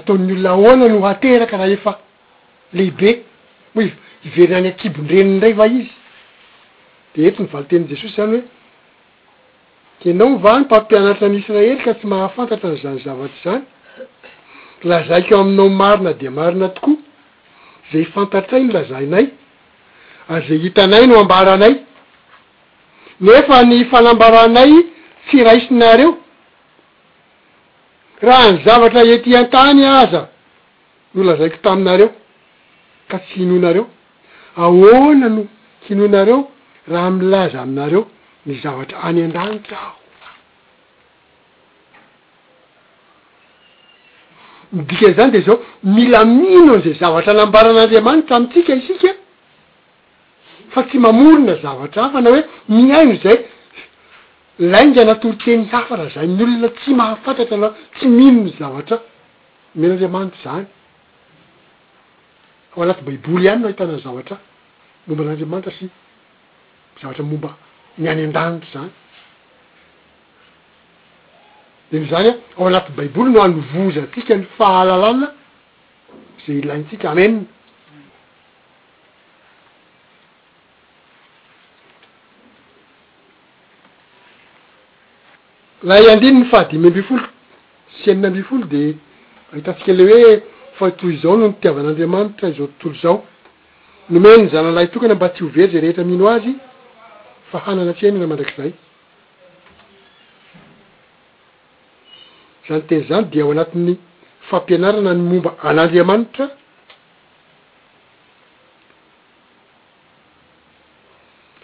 ataon'ny 0.00 0.32
olona 0.38 0.54
oana 0.64 0.88
no 0.88 1.04
ateraka 1.12 1.56
raha 1.60 1.70
efa 1.76 1.92
lehibe 2.72 3.10
moa 3.74 3.84
iverina 4.24 4.56
any 4.60 4.68
ankibondreni 4.72 5.30
indray 5.34 5.52
va 5.60 5.66
izy 5.78 5.90
de 7.16 7.26
eto 7.28 7.42
ny 7.44 7.48
vali 7.52 7.68
teny 7.70 7.86
jesosy 7.90 8.14
zany 8.16 8.36
hoe 8.38 8.42
kenao 10.02 10.28
my 10.32 10.38
vano 10.44 10.64
mpampianatra 10.64 11.26
anyisiraely 11.30 11.76
ka 11.84 11.92
tsy 11.94 12.06
mahafantatra 12.12 12.68
nyizany 12.72 12.98
zavatry 13.04 13.38
izany 13.40 13.62
lazaiko 14.90 15.34
o 15.36 15.40
aminao 15.42 15.68
marina 15.80 16.12
de 16.20 16.28
marina 16.38 16.68
tokoa 16.76 16.96
zay 17.92 18.04
fantatray 18.14 18.62
no 18.64 18.72
lazainay 18.76 19.26
ary 20.28 20.46
za 20.48 20.54
hitanay 20.62 21.06
no 21.06 21.14
ambaranay 21.20 21.74
nefa 23.20 23.62
ny 23.68 23.76
falambaranay 23.90 24.72
tsy 25.26 25.44
raisinareo 25.46 26.12
raha 28.22 28.50
ny 28.52 28.58
zavatra 28.66 29.00
etian-tany 29.16 29.82
aza 30.00 30.20
no 31.14 31.22
lazaiko 31.24 31.56
taminareo 31.62 32.10
ka 33.08 33.18
tsy 33.18 33.42
inonareo 33.46 33.86
aoana 34.56 35.28
no 35.28 35.46
kinonareo 35.86 36.48
raha 36.88 37.10
milaza 37.10 37.62
aminareo 37.62 38.08
ny 38.46 38.54
zavatra 38.62 38.98
any 39.08 39.22
an-danitra 39.24 39.76
aho 39.78 39.94
midikan'zany 44.72 45.30
de 45.36 45.40
zao 45.46 45.56
mila 45.96 46.20
mino 46.38 46.72
n'izay 46.76 46.96
zavatra 47.02 47.32
nambaran'andriamanitra 47.40 48.34
amitsika 48.38 48.72
isika 48.80 49.10
fa 50.72 50.80
tsy 50.88 50.96
mamorona 51.04 51.54
zavatra 51.64 51.98
hafa 52.04 52.20
na 52.24 52.28
hoe 52.32 52.42
miaino 52.68 53.14
zay 53.24 53.36
lainga 54.72 55.04
natoriteny 55.04 55.64
hafa 55.72 55.96
raha 55.96 56.10
zay 56.16 56.26
mi 56.26 56.42
olona 56.42 56.68
tsy 56.78 56.90
mahafantatra 57.00 57.56
na 57.56 57.68
tsy 57.96 58.06
mino 58.16 58.40
ny 58.46 58.52
zavatra 58.60 58.96
men'andriamanitra 59.78 60.40
zany 60.44 60.66
ho 62.72 62.82
alasy 62.82 63.02
baiboly 63.06 63.44
ihany 63.46 63.60
no 63.62 63.68
hitanany 63.72 64.00
zavatra 64.06 64.36
momba 65.06 65.22
an'andriamanitra 65.24 65.72
sy 65.78 65.84
zavatra 67.02 67.22
momba 67.24 67.50
niany 67.98 68.22
an-danitro 68.24 68.66
zany 68.74 68.90
de 71.90 71.98
ny 71.98 72.06
zany 72.10 72.28
a 72.30 72.34
ao 72.58 72.66
anaty 72.66 72.92
baiboly 72.96 73.30
no 73.32 73.40
anyvozatika 73.42 74.34
ny 74.36 74.44
fahalalana 74.56 75.28
zay 76.46 76.58
ilaintsika 76.60 77.10
amen 77.10 77.34
lay 85.82 86.08
andriny 86.14 86.38
ny 86.38 86.46
fahadimy 86.52 86.88
ambe 86.88 87.02
folo 87.10 87.26
sy 88.00 88.10
amina 88.10 88.28
ambi 88.28 88.42
folo 88.42 88.64
de 88.70 88.94
ahitantsika 89.52 89.92
ley 89.98 90.08
hoe 90.12 90.36
fahto 90.78 91.10
izao 91.10 91.36
no 91.36 91.46
notiavan'andriamanitra 91.48 92.48
izao 92.54 92.66
tontolo 92.68 92.98
zao 93.02 93.18
nomenny 94.10 94.48
zana 94.52 94.68
alay 94.68 94.86
tokany 94.90 95.14
mba 95.16 95.28
tsy 95.28 95.42
hovery 95.44 95.68
zay 95.72 95.80
rehetra 95.82 96.04
mino 96.04 96.28
azy 96.30 96.54
fahananatsianana 97.54 98.26
mandrak'izay 98.30 98.70
zany 102.66 102.82
teny 102.88 103.00
zany 103.10 103.24
dia 103.32 103.42
ao 103.46 103.52
anatin'ny 103.56 103.94
fampianarana 104.48 105.10
ny 105.18 105.22
momba 105.30 105.50
an'andriamanitra 105.68 106.46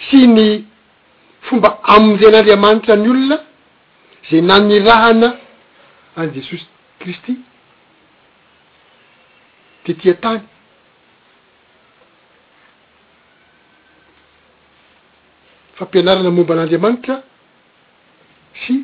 sy 0.07 0.21
ny 0.35 0.47
fomba 1.47 1.71
ami'izay 1.95 2.29
an'andriamanitra 2.35 2.95
ny 3.03 3.09
olona 3.15 3.39
zay 4.29 4.41
na 4.49 4.55
nyrahana 4.71 5.29
any 6.19 6.29
jesosy 6.37 6.67
kristy 7.01 7.33
de 9.85 9.93
tiantany 10.01 10.43
fampianarana 15.81 16.31
momban'andramanitra 16.37 17.15
sy 18.63 18.75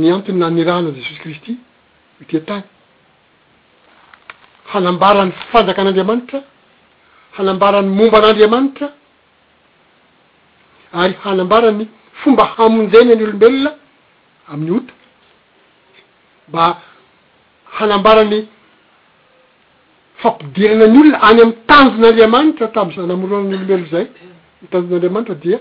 ny 0.00 0.06
antonyna 0.16 0.46
nyrahanany 0.56 0.94
jesosy 0.98 1.20
kristy 1.24 1.52
hytean-tany 2.20 2.64
hanambarany 4.72 5.32
fanjakan'andriamanitra 5.52 6.38
hanambarany 7.36 7.88
momban'andriamanitra 8.00 8.86
ary 11.02 11.14
hanambarany 11.24 11.84
fomba 12.20 12.44
hamonjaina 12.54 13.12
ny 13.18 13.22
olombelona 13.26 13.70
amin'ny 14.52 14.72
ota 14.78 14.94
mba 16.50 16.62
hanambarany 17.76 18.36
fampidirana 20.20 20.86
ny 20.94 20.98
olona 21.02 21.18
any 21.28 21.38
ami'ny 21.44 21.52
tanjon'andriamanitra 21.70 22.66
tam'za 22.76 23.00
namoroana 23.12 23.44
ny 23.48 23.54
olombelona 23.56 23.88
zay 23.94 24.06
nytandon'andriamanitra 24.62 25.34
fa 25.36 25.40
dia 25.42 25.58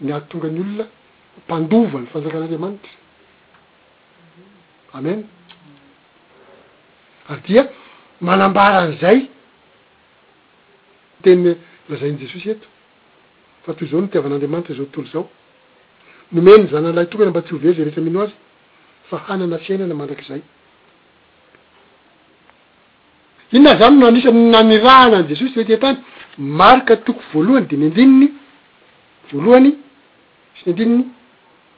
niato 0.00 0.26
tonga 0.28 0.48
ny 0.48 0.60
olona 0.60 0.84
mpandovany 1.38 2.06
fanjakan'andriamanitra 2.12 2.90
amen 4.98 5.18
ay 7.30 7.38
dia 7.46 7.62
manambaran'izay 8.20 9.18
teny 11.22 11.50
lazainy 11.88 12.18
jesosy 12.22 12.50
eto 12.54 12.66
fa 13.64 13.72
toy 13.74 13.88
zao 13.88 14.00
notiavan'andriamanitra 14.00 14.74
zao 14.74 14.86
totolo 14.86 15.06
zao 15.12 15.28
nomenyny 16.32 16.66
zana 16.70 16.88
analay 16.88 17.06
tonga 17.08 17.24
ny 17.24 17.28
amba 17.30 17.42
tsy 17.42 17.54
hovery 17.54 17.74
zay 17.76 17.84
retra 17.84 18.00
amino 18.02 18.20
azy 18.24 18.32
fa 19.08 19.16
hanana 19.28 19.58
fiainana 19.58 19.94
mandrak'zay 19.94 20.42
inona 23.52 23.76
zany 23.80 23.96
nanisan'ny 24.02 24.46
nanirahana 24.54 25.16
any 25.18 25.28
jesosy 25.30 25.56
oe 25.60 25.64
tintany 25.70 25.98
marika 26.56 26.94
toko 27.06 27.20
voalohany 27.32 27.64
de 27.70 27.76
my 27.80 27.86
andinony 27.86 28.28
voalohany 29.32 29.70
sy 30.58 30.66
ny 30.72 30.80
andinony 30.80 31.04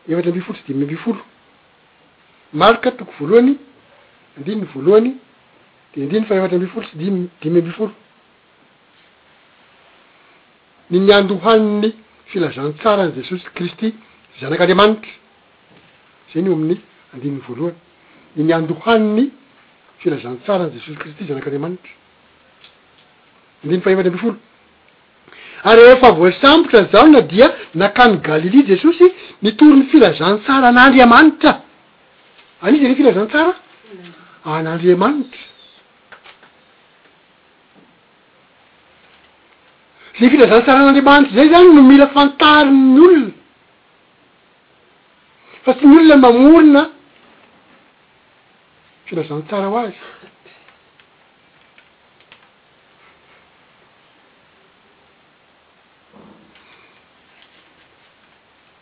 efatry 0.09 0.29
ambi 0.29 0.37
folo 0.43 0.59
sy 0.59 0.69
dimy 0.69 0.83
ambi 0.85 0.99
folo 1.05 1.23
marka 2.63 2.89
toko 2.99 3.13
voalohany 3.19 3.53
andinny 4.39 4.65
voalohany 4.75 5.11
deyandininy 5.93 6.27
fa 6.29 6.35
efatra 6.39 6.57
ambifolo 6.59 6.85
sy 6.89 6.95
dimdimy 7.01 7.59
ambi 7.63 7.73
folo 7.79 7.93
nyny 10.91 11.11
andohaniny 11.21 11.89
filazan 12.31 12.71
tsara 12.79 13.03
any 13.05 13.15
jesosy 13.19 13.45
kristy 13.57 13.89
zanak'andriamanitra 14.41 15.11
zany 16.33 16.47
eo 16.49 16.55
amin'ny 16.57 16.77
andininy 17.15 17.41
voalohany 17.47 17.79
nny 18.37 18.51
andohaniny 18.59 19.25
filazan 20.03 20.37
tsara 20.45 20.65
ny 20.67 20.71
jesosy 20.77 20.97
kristy 21.03 21.23
zanak'anriamanitra 21.29 21.93
andiny 23.63 23.83
fahefany 23.85 24.09
ambyy 24.11 24.21
folo 24.25 24.33
aryefa 25.71 26.09
voasambotra 26.21 26.81
zao 26.93 27.07
na 27.15 27.21
dia 27.33 27.47
nakany 27.83 28.17
galilia 28.29 28.63
jesosy 28.71 29.07
mitory 29.45 29.75
'ny 29.79 29.85
filazan 29.93 30.35
tsara 30.45 30.67
an'andriamanitra 30.73 31.53
an 32.65 32.73
izy 32.77 32.87
ne 32.91 32.95
filazantsara 33.01 33.53
an'andriamanitra 34.55 35.43
zay 40.21 40.29
filazantsara 40.35 40.79
an'andriamanitra 40.81 41.33
zay 41.39 41.47
zany 41.55 41.69
no 41.77 41.83
mila 41.93 42.07
fantarinny 42.17 42.91
olona 43.07 43.31
fa 45.65 45.71
tsy 45.77 45.85
ny 45.91 45.97
olona 46.01 46.17
mamolona 46.25 46.83
filazan 49.13 49.43
tsara 49.49 49.67
hoazy 49.67 49.93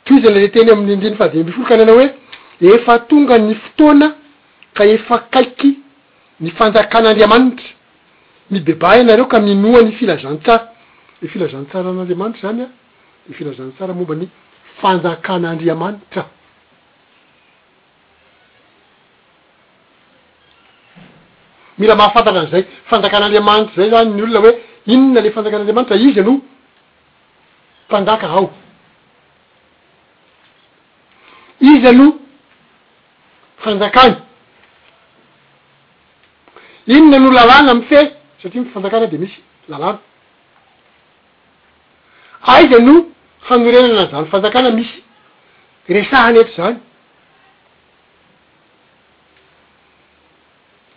to 0.05 0.15
izana 0.19 0.39
le 0.45 0.49
teny 0.55 0.71
amin'ny 0.73 0.95
ndriny 0.99 1.17
fadimyambey 1.21 1.55
folo 1.57 1.67
ka 1.71 1.77
ny 1.79 1.83
anao 1.85 1.99
hoe 2.01 2.09
efa 2.77 2.93
tonga 3.11 3.35
ny 3.47 3.53
fotoana 3.65 4.07
ka 4.77 4.83
efa 4.97 5.17
kaiky 5.35 5.71
ny 6.43 6.49
fanjakan'andriamanitra 6.59 7.69
mibeba 8.53 8.97
ianareo 8.99 9.27
ka 9.33 9.39
minoany 9.47 9.91
filazan 9.99 10.37
tsara 10.47 10.61
ny 11.21 11.27
filazantsara 11.33 11.89
n'andriamanitra 11.97 12.43
zany 12.49 12.61
a 12.67 12.69
ne 13.29 13.33
filazana 13.39 13.71
tsara 13.77 13.93
momba 13.99 14.15
ny 14.21 14.27
fanjakan'andriamanitra 14.81 16.23
mila 21.81 21.95
mahafantatran'izay 22.01 22.63
fanjakan'andriamanitry 22.91 23.75
zay 23.81 23.89
zany 23.95 24.11
ny 24.17 24.23
olona 24.27 24.41
hoe 24.45 24.53
inona 24.95 25.21
le 25.25 25.29
fanjakan'andriamanitra 25.37 25.97
izy 26.07 26.21
ano 26.21 26.35
mpandaka 27.89 28.27
ao 28.39 28.45
izy 31.73 31.87
ano 31.93 32.07
fanjakany 33.65 34.15
inona 36.97 37.19
no 37.25 37.29
lalàna 37.39 37.71
amy 37.75 37.85
fey 37.91 38.05
satria 38.41 38.63
myfanjakana 38.65 39.07
de 39.13 39.17
misy 39.23 39.39
lalàna 39.73 40.01
aiza 42.55 42.79
no 42.89 42.95
hanorenana 43.49 43.99
anizany 44.01 44.27
fanjakana 44.35 44.71
misy 44.79 44.95
resahanyetra 45.97 46.55
zany 46.59 46.77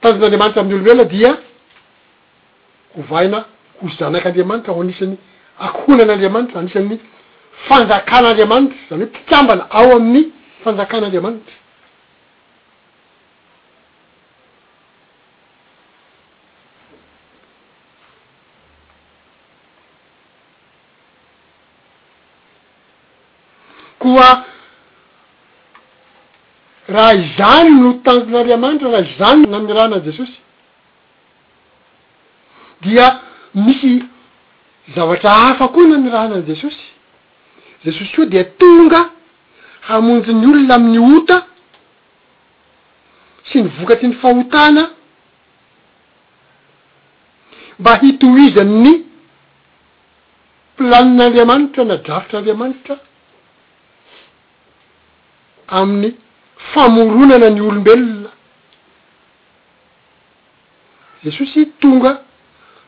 tanjon'andriamanitra 0.01 0.61
amin'ny 0.63 0.75
olombelona 0.81 1.05
dia 1.15 1.31
hovaina 2.97 3.39
hozanak'andriamanitra 3.83 4.71
ho 4.75 4.81
anisany 4.85 5.15
akohoinan'andriamanitra 5.67 6.57
andrisan'ny 6.61 6.97
fanjakan'andriamanitra 7.67 8.75
zany 8.89 9.05
hoe 9.05 9.11
mpitsambana 9.11 9.63
ao 9.79 9.89
amin'ny 9.99 10.23
fanjakan'andriamanitra 10.63 11.55
koa 24.03 24.29
raha 26.95 27.11
izany 27.25 27.69
no 27.83 27.89
tanjon'andriamanitra 28.07 28.87
raha 28.93 29.05
izany 29.11 29.41
naminny 29.53 29.73
rahana 29.79 29.97
jesosy 30.07 30.35
dia 32.85 33.07
misy 33.65 33.93
zavatra 34.95 35.29
hafa 35.31 35.67
koa 35.71 35.83
na 35.87 35.95
amny 35.95 36.09
rahana 36.11 36.35
any 36.35 36.45
jesosy 36.45 36.83
jesosy 37.85 38.15
oa 38.21 38.25
dia 38.29 38.43
tonga 38.61 39.01
hamonjy 39.89 40.31
n'ny 40.33 40.47
olona 40.53 40.75
amin'ny 40.75 40.99
ota 41.17 41.37
sy 43.51 43.61
ny 43.61 43.69
vokatsy 43.77 44.07
ny 44.09 44.15
fahotana 44.21 44.83
mba 47.79 47.91
hitohizany 48.01 48.79
ny 48.83 48.91
planin'andriamanitra 50.77 51.83
na 51.89 51.95
drafitra 52.05 52.37
andriamanitra 52.39 52.95
amin'ny 55.79 56.13
famoronana 56.73 57.47
ny 57.55 57.61
olombelona 57.69 58.31
jesosy 61.23 61.65
tonga 61.81 62.28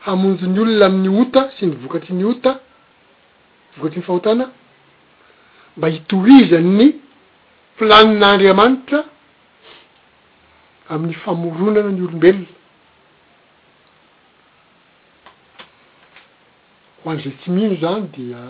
hamonjon'ny 0.06 0.58
olona 0.60 0.86
amin'ny 0.86 1.08
ota 1.08 1.50
sy 1.58 1.66
ny 1.66 1.76
vokatry 1.82 2.14
ny 2.18 2.24
ota 2.24 2.60
vokatry 3.78 4.00
ny 4.00 4.04
fahotana 4.04 4.50
mba 5.76 5.88
hitohizan'ny 5.90 6.88
planinaandriamanitra 7.78 9.04
amin'ny 10.90 11.14
famoronana 11.24 11.90
ny 11.90 12.02
olombelona 12.06 12.50
ho 17.04 17.10
an' 17.10 17.18
izay 17.20 17.36
tsy 17.40 17.50
mino 17.50 17.76
zany 17.82 18.06
dia 18.16 18.40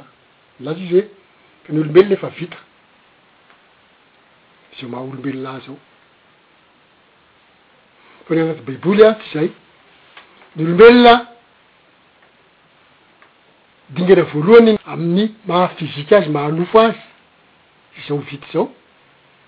laza 0.64 0.80
izy 0.80 0.96
hoe 1.00 1.08
ka 1.66 1.72
ny 1.72 1.80
olombelona 1.82 2.14
efa 2.16 2.28
vita 2.38 2.58
zao 4.78 4.88
maha 4.90 5.04
olombelona 5.04 5.50
ah 5.52 5.60
zao 5.66 5.76
fa 8.24 8.34
'neoy 8.34 8.46
anatyy 8.46 8.64
baiboly 8.70 9.04
a 9.06 9.12
tsy 9.20 9.26
izay 9.34 9.50
ny 10.56 10.64
olombelona 10.64 11.14
dingera 13.96 14.22
voalohany 14.32 14.72
aminny 14.92 15.24
mahafiziky 15.50 16.14
azy 16.16 16.28
mahanofo 16.34 16.78
azy 16.84 16.96
zao 18.08 18.18
vity 18.28 18.48
zao 18.52 18.64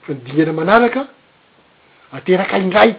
fa 0.05 0.11
ndingera 0.15 0.53
manaraka 0.59 1.01
ateraka 2.17 2.55
indray 2.65 2.91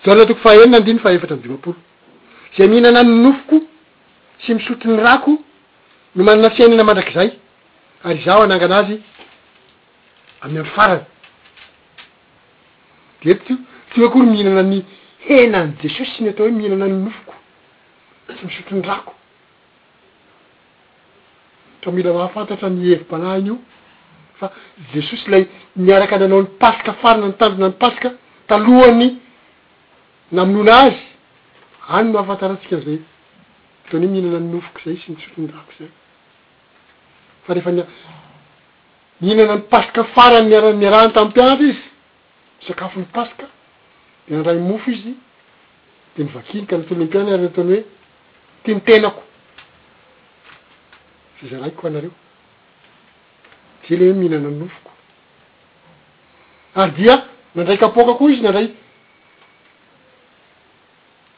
zaorna 0.04 0.26
tokoy 0.26 0.42
faenina 0.44 0.78
ndriny 0.80 1.00
fa 1.04 1.10
efatra 1.16 1.36
nydimampolo 1.36 1.76
zay 2.56 2.66
mihinana 2.68 3.02
nynynofoko 3.02 3.56
sy 4.42 4.54
misotron'ny 4.54 5.00
rako 5.06 5.30
no 6.16 6.22
manana 6.24 6.50
fiainana 6.56 6.84
mandrak'izay 6.88 7.30
ary 8.06 8.20
zaho 8.26 8.40
ananganazy 8.46 8.96
aminy 10.42 10.58
amiy 10.60 10.70
farany 10.74 11.04
de 13.22 13.30
etika 13.32 13.54
tigakory 13.92 14.26
mihinana 14.32 14.62
ny 14.72 14.78
henany 15.26 15.70
jesosy 15.82 16.10
sy 16.14 16.20
ny 16.24 16.28
atao 16.30 16.46
hoe 16.46 16.52
mihinana 16.58 16.86
ny 16.88 16.96
nofoko 17.06 17.34
sy 18.38 18.44
misotiny 18.46 18.82
rako 18.82 19.14
tra 21.80 21.90
mila 21.92 22.12
mahafantatra 22.12 22.68
ny 22.68 22.80
hevim-panahny 22.84 23.46
io 23.48 23.58
jesosy 24.94 25.30
lay 25.30 25.46
miaraka 25.76 26.18
nanao 26.18 26.40
ny 26.42 26.46
paska 26.58 26.92
farana 26.94 27.26
nytandrona 27.28 27.68
ny 27.68 27.74
paska 27.82 28.08
talohany 28.48 29.08
namonona 30.36 30.72
azy 30.84 30.96
any 31.96 32.08
moahafantaratsikazay 32.12 32.98
ataony 33.86 34.04
hoe 34.06 34.12
mihinana 34.14 34.40
ny 34.44 34.50
nofoko 34.54 34.80
zay 34.86 34.96
sy 35.02 35.06
nitsotonyrako 35.12 35.70
zay 35.78 35.88
fa 37.46 37.50
rehefa-mihinana 37.54 39.54
ny 39.58 39.62
paska 39.70 40.02
farany 40.14 40.54
r-miarany 40.62 41.12
tamn'ny 41.16 41.30
mpianatra 41.34 41.66
izy 41.66 41.82
misakafo 42.60 42.96
ny 43.02 43.06
paska 43.16 43.44
de 44.28 44.32
nandray 44.36 44.58
mofo 44.68 44.88
izy 44.96 45.12
de 46.16 46.20
nivakiny 46.24 46.66
ka 46.68 46.74
latolo 46.78 46.98
ny 47.00 47.04
mpiana 47.08 47.28
arany 47.34 47.46
ataony 47.50 47.72
hoe 47.76 47.84
tianitenako 48.64 49.20
zay 51.42 51.48
zaraikko 51.52 51.84
anareo 51.88 52.14
zay 53.88 53.96
ley 53.96 54.08
hoe 54.08 54.14
mihinana 54.18 54.48
nofoko 54.50 54.90
ary 56.74 56.92
dia 56.96 57.16
nandray 57.54 57.78
kapoaka 57.78 58.14
koa 58.18 58.30
izy 58.32 58.42
nandray 58.42 58.68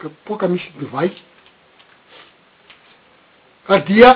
kapoka 0.01 0.49
misy 0.49 0.69
divaiky 0.79 1.23
ary 3.69 3.83
dia 3.89 4.11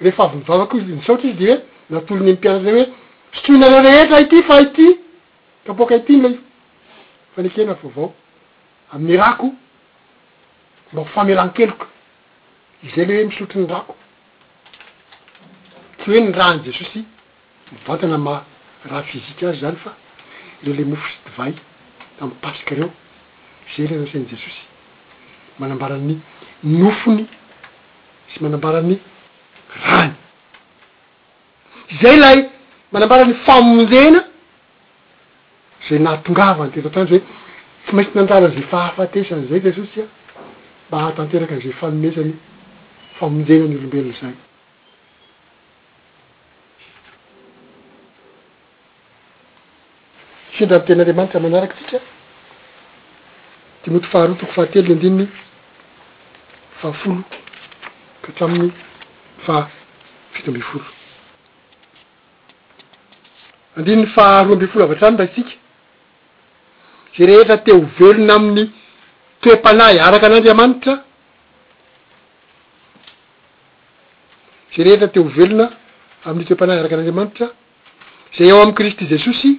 rehefa 0.00 0.24
avy 0.24 0.36
nivavako 0.36 0.76
i 0.78 0.82
nysaotra 0.82 1.28
izy 1.28 1.38
de 1.38 1.46
hoe 1.52 1.58
natolony 1.90 2.30
mipianatra 2.32 2.64
zay 2.72 2.84
hoe 2.84 2.92
sotsoinana 3.36 3.82
rehetra 3.88 4.20
ity 4.20 4.42
fa 4.42 4.60
ity 4.62 4.86
kapoaka 5.66 5.96
ityny 6.00 6.22
la 6.22 6.36
fanykena 7.34 7.74
vaovao 7.82 8.14
amin'ny 8.92 9.16
rako 9.16 9.52
mba 10.92 11.02
hofamelany 11.02 11.52
keloko 11.56 11.86
izy 12.82 12.94
zay 12.94 13.04
le 13.04 13.14
hoe 13.16 13.24
misotriny 13.24 13.66
rako 13.68 13.96
tsy 15.98 16.10
hoe 16.10 16.20
ny 16.20 16.32
rahany 16.34 16.62
jesosy 16.64 17.04
mivantana 17.72 18.18
ma 18.26 18.36
raha 18.90 19.02
fizika 19.10 19.48
azy 19.48 19.60
zany 19.64 19.76
fa 19.84 19.90
reo 20.62 20.74
lay 20.76 20.84
mofo 20.92 21.08
sy 21.08 21.16
tivay 21.26 21.52
taminy 22.18 22.34
pasikareo 22.44 22.88
zay 23.76 23.84
ley 23.88 23.96
anasainy 23.98 24.26
jesosy 24.32 24.62
manambarany 25.60 26.14
nofony 26.82 27.24
sy 28.30 28.36
manambarany 28.42 28.96
rany 29.86 30.12
zay 32.02 32.14
ilay 32.18 32.38
manambaran'ny 32.92 33.34
famonjena 33.46 34.20
zay 35.88 35.98
nahatongava 36.04 36.62
ny 36.66 36.70
teto 36.74 36.86
antandry 36.88 37.18
hoe 37.18 37.24
tsy 37.86 37.92
maintsy 37.96 38.12
nantarazy 38.18 38.58
ny 38.60 38.64
fahafatesan' 38.72 39.46
zay 39.50 39.60
jesosy 39.66 40.00
a 40.00 40.04
mba 40.88 40.96
hatanteraka 41.06 41.52
an'izay 41.54 41.74
fanomesany 41.80 42.32
famonjena 43.18 43.64
ny 43.68 43.76
olombelony 43.78 44.14
zany 44.20 44.36
ndra 50.66 50.78
n' 50.78 50.84
tenyanriamanitra 50.86 51.44
manaraka 51.44 51.74
tsika 51.78 51.98
timoty 53.82 54.06
faharoatoko 54.12 54.52
fahatelony 54.56 54.92
andinny 54.94 55.24
fahafolo 56.80 57.14
kahatramin'ny 58.22 58.70
fah 59.44 59.64
fito 60.32 60.46
amby 60.50 60.62
folo 60.70 60.86
andinny 63.76 64.04
faharoa 64.16 64.52
ambe 64.56 64.66
folo 64.72 64.82
ava-trany 64.84 65.16
ra 65.20 65.24
itsika 65.28 65.52
zay 67.16 67.24
rehetra 67.30 67.56
te 67.64 67.70
ho 67.76 67.80
velona 67.98 68.34
amin'ny 68.38 68.66
toe-panah 69.42 69.88
araka 70.08 70.24
an'andriamanitra 70.28 70.94
zay 74.74 74.82
rehetra 74.86 75.08
teohovelona 75.14 75.66
amin'ny 76.28 76.46
toe-panah 76.48 76.74
araka 76.80 76.92
an'anriamanitra 76.96 77.46
zay 78.36 78.46
eo 78.52 78.58
am'y 78.62 78.74
kristy 78.78 79.04
jesosy 79.14 79.50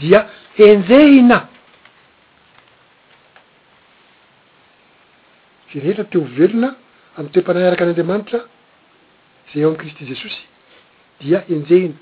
dia 0.00 0.26
enjehina 0.58 1.38
zy 5.72 5.78
rehetra 5.84 6.04
teo 6.12 6.24
hvelona 6.36 6.70
am 7.18 7.28
toe-panahy 7.32 7.66
araka 7.68 7.84
an'andriamanitra 7.84 8.38
zay 9.50 9.60
eo 9.62 9.68
am'ny 9.70 9.80
kristy 9.82 10.06
jesosy 10.12 10.42
dia 11.20 11.40
enjehina 11.54 11.96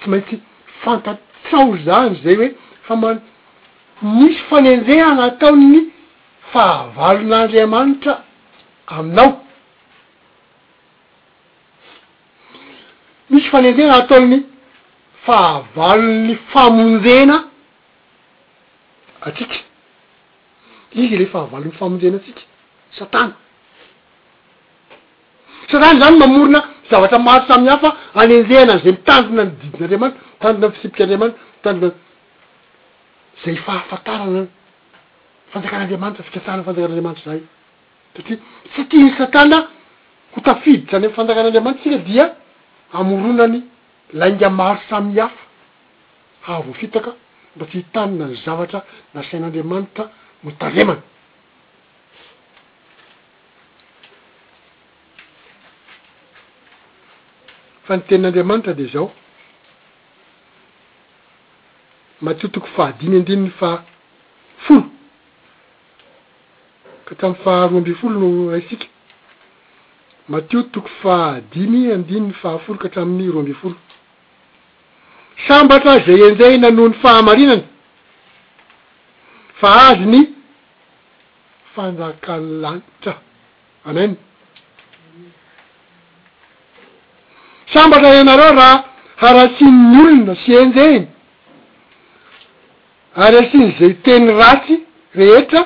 tsy 0.00 0.10
maintsy 0.12 0.36
fantatrao 0.82 1.68
zany 1.86 2.14
zay 2.24 2.36
hoe 2.40 2.48
haman- 2.88 3.22
misy 4.20 4.40
fanenjeha 4.50 5.06
anataonny 5.12 5.80
fahavalon'andriamanitra 6.52 8.14
aminao 8.98 9.30
misy 13.32 13.48
fanenjeha 13.54 13.88
nataonny 13.96 14.38
fahavalon'ny 15.26 16.34
famonjena 16.52 17.36
atsika 19.26 19.56
izy 21.02 21.14
le 21.20 21.26
fahavalon'ny 21.32 21.74
famonjena 21.80 22.18
tsika 22.24 22.42
satana 22.98 23.34
satana 25.70 25.98
zany 26.00 26.16
mamorona 26.22 26.60
zavatra 26.90 27.18
maro 27.26 27.44
samy 27.48 27.68
hafa 27.72 27.90
any 28.20 28.32
enje 28.38 28.58
nany 28.68 28.80
zay 28.84 28.92
mitanona 28.96 29.42
nididin'andramantra 29.44 30.18
mitanona 30.32 30.70
fisipika 30.74 31.02
anriamantra 31.04 31.36
mitanona 31.58 31.88
zay 33.42 33.54
fahafatarana 33.66 34.42
fanjakan'anriamanitra 35.52 36.22
fikaaafanjakan'andriamanitra 36.28 37.32
za 37.32 37.38
satria 38.14 38.38
sy 38.74 38.80
tia 38.90 39.02
ny 39.04 39.10
satana 39.20 39.58
ho 40.32 40.38
tafiditra 40.46 40.96
nyn 40.98 41.12
fanjakan'andriamanitra 41.16 41.84
sika 41.88 41.98
dia 42.08 42.24
amoronany 42.98 43.60
la 44.12 44.28
inga 44.28 44.50
maro 44.50 44.80
samyy 44.88 45.20
hafa 45.20 45.40
ah 46.46 46.60
vo 46.60 46.72
fitaka 46.74 47.14
mba 47.56 47.64
tsy 47.66 47.76
hitamina 47.78 48.24
ny 48.26 48.34
zavatra 48.44 48.84
nasain'andriamanitra 49.14 50.04
motaremana 50.42 51.02
fa 57.84 57.96
ny 57.96 58.02
tenin'andriamanitra 58.08 58.74
de 58.74 58.86
zao 58.92 59.12
matio 62.20 62.48
toko 62.48 62.66
fahadimy 62.74 63.16
andininy 63.16 63.50
fahfolo 63.60 63.88
ka 67.08 67.14
atramiy 67.14 67.44
faharoa 67.44 67.78
amby 67.78 67.94
folo 67.94 68.18
no 68.20 68.28
aisika 68.54 68.86
matio 70.28 70.62
toko 70.72 70.88
fahdimy 71.02 71.92
andinyny 71.92 72.32
fahafolo 72.42 72.78
ka 72.78 72.88
tramin'ny 72.88 73.32
roa 73.32 73.40
amby 73.42 73.54
folo 73.62 73.76
sambatra 75.48 75.96
zay 76.04 76.20
en'izayna 76.28 76.70
noho 76.70 76.88
ny 76.88 76.94
fahamarinana 77.02 77.62
fa 79.60 79.68
azy 79.88 80.02
ny 80.14 80.20
fanjakalanitra 81.74 83.14
aniny 83.88 84.14
sambatra 87.72 88.08
anareo 88.20 88.52
raha 88.60 88.74
haratsian'ny 89.22 90.00
olona 90.06 90.34
sy 90.42 90.50
enizaiy 90.60 91.00
ary 93.22 93.36
asiany 93.42 93.70
zay 93.78 93.92
teny 94.04 94.26
ratsy 94.40 94.76
rehetra 95.18 95.60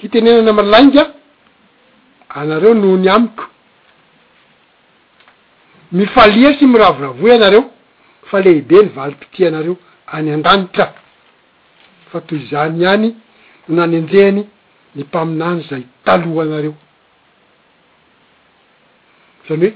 hitenenana 0.00 0.52
mlainga 0.62 1.04
anareo 2.38 2.74
noho 2.74 2.96
ny 2.98 3.08
amiko 3.16 3.44
mifalia 5.98 6.50
sy 6.58 6.64
miravoravoa 6.72 7.28
ianareo 7.34 7.75
fa 8.30 8.40
lehibe 8.44 8.78
ny 8.84 8.88
valompitia 8.96 9.48
anareo 9.48 9.76
any 10.14 10.30
an-danitra 10.34 10.86
fa 12.10 12.20
toy 12.26 12.38
izany 12.38 12.80
iany 12.84 13.08
no 13.68 13.74
nany 13.76 13.96
anjehany 14.00 14.44
ny 14.96 15.02
mpaminany 15.04 15.62
zay 15.70 15.82
talohanareo 16.04 16.74
zany 19.48 19.64
hoe 19.64 19.72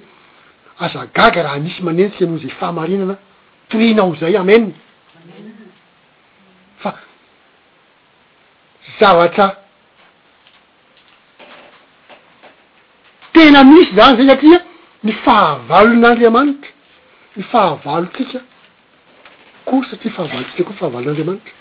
azagaga 0.87 1.43
raha 1.43 1.59
misy 1.59 1.83
manentsika 1.83 2.25
noho 2.25 2.39
izay 2.39 2.57
fahamarinana 2.61 3.17
toinao 3.69 4.15
zay 4.21 4.37
amen 4.39 4.73
fa 6.83 6.91
zavatra 9.01 9.47
tena 13.33 13.65
misy 13.65 13.95
zany 13.97 14.17
zay 14.19 14.27
satria 14.31 14.61
ny 15.05 15.13
fahavalon'andriamanitra 15.25 16.80
y 17.41 17.43
fahavalontsika 17.53 18.41
ko 19.68 19.74
satria 19.91 20.12
fahavalotsika 20.16 20.62
koa 20.68 20.78
fahavalon'anriamanitra 20.80 21.53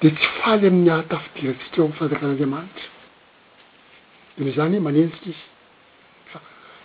de 0.00 0.08
tsy 0.16 0.26
faly 0.40 0.66
amin'ny 0.70 0.90
ahatafidiratsika 0.96 1.76
eo 1.78 1.84
am'ny 1.86 1.96
fanjakan'anriamanitra 1.98 2.82
denyo 4.36 4.52
zany 4.58 4.76
manenjika 4.86 5.28
izy 5.32 5.40
fa 6.30 6.38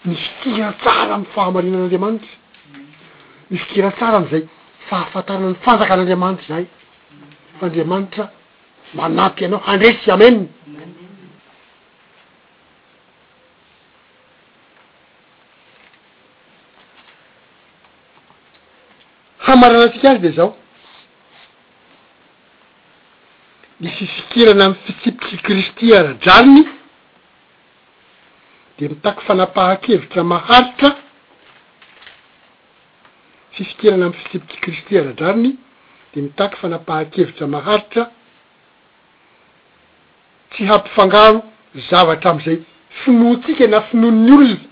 miskira 0.09 0.69
tsara 0.81 1.11
am'ny 1.17 1.29
fahamarinan'andriamanitra 1.35 2.33
mifikira 3.51 3.89
tsara 3.97 4.15
am'izay 4.19 4.43
fahafantarana 4.89 5.47
ny 5.53 5.57
fanjakan'andramanitra 5.65 6.49
zay 6.53 6.65
andriamanitra 7.65 8.23
manaty 8.97 9.39
ianao 9.45 9.61
handresy 9.69 10.07
amen 10.15 10.37
hamarana 19.47 19.83
atsika 19.83 20.09
azy 20.11 20.21
de 20.23 20.31
zao 20.31 20.55
ny 23.79 23.87
fifikirana 23.99 24.65
amy 24.65 24.75
fitsipiky 24.85 25.37
kristy 25.45 25.95
ara-drariny 25.97 26.63
de 28.79 28.87
mitaky 28.87 29.21
fanapahan-kevitra 29.27 30.23
maharitra 30.23 30.89
fifikirana 33.55 34.05
amy 34.05 34.17
fitsipiky 34.21 34.57
kristy 34.65 34.99
ara-drariny 35.01 35.51
de 36.15 36.21
mitaky 36.25 36.55
fanapahan-kevitra 36.61 37.47
maharitra 37.47 38.03
tsy 40.51 40.63
hampifangaro 40.71 41.39
zavatra 41.89 42.29
am'izay 42.31 42.59
finoatsika 43.01 43.63
na 43.67 43.79
finonony 43.87 44.33
olo 44.35 44.43
izy 44.51 44.66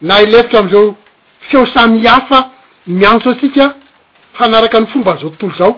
na 0.00 0.18
elefitra 0.22 0.58
am'izeo 0.60 0.94
feosamy 1.50 2.06
afa 2.08 2.38
miantso 2.86 3.30
tsika 3.38 3.64
hanaraky 4.40 4.78
ny 4.80 4.86
fombaazo 4.92 5.28
tontolo 5.30 5.54
zao 5.58 5.72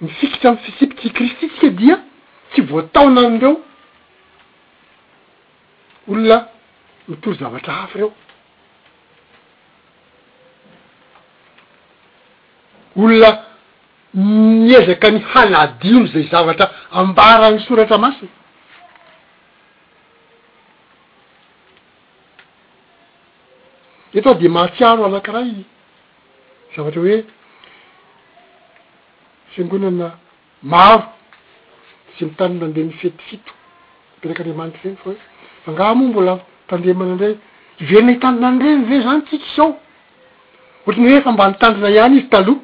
mifikitra 0.00 0.48
amy 0.50 0.58
fisipiky 0.66 1.08
kristy 1.16 1.46
tsika 1.50 1.68
dia 1.80 1.96
tsy 2.50 2.60
voataona 2.70 3.20
amdreo 3.28 3.54
olona 6.10 6.36
mitolo 7.08 7.34
zavatra 7.40 7.72
hafa 7.80 7.96
reo 7.98 8.10
olona 13.00 13.30
miezaka 14.14 15.10
ny 15.14 15.18
hanadino 15.34 16.06
zay 16.12 16.24
zavatra 16.32 16.66
ambara 17.00 17.50
ny 17.50 17.58
soratra 17.68 17.98
masiny 17.98 18.30
eta 24.18 24.34
de 24.40 24.48
mahatsiaro 24.56 25.02
anankiray 25.08 25.48
i 25.60 25.64
zavatra 26.76 27.00
hoe 27.06 27.16
fiangonana 29.52 30.08
maro 30.72 30.98
tsy 32.14 32.24
mitandrona 32.30 32.66
ande 32.68 32.80
mifetofito 32.90 33.52
mipetraky 34.14 34.40
andriamanitry 34.40 34.82
reny 34.90 34.96
fa 35.02 35.06
hoe 35.10 35.16
fangah 35.64 35.88
moa 35.98 36.08
mbola 36.10 36.34
tandehamana 36.68 37.14
ndray 37.16 37.34
iverina 37.82 38.10
hitandona 38.14 38.48
andre 38.52 38.68
ny 38.78 38.84
ve 38.90 38.96
zany 39.06 39.20
tsika 39.26 39.46
zao 39.56 39.68
ohatrany 40.84 41.08
hoe 41.12 41.22
fambany 41.26 41.54
tandrona 41.62 41.88
ihany 41.96 42.16
izy 42.18 42.28
taloh 42.34 42.58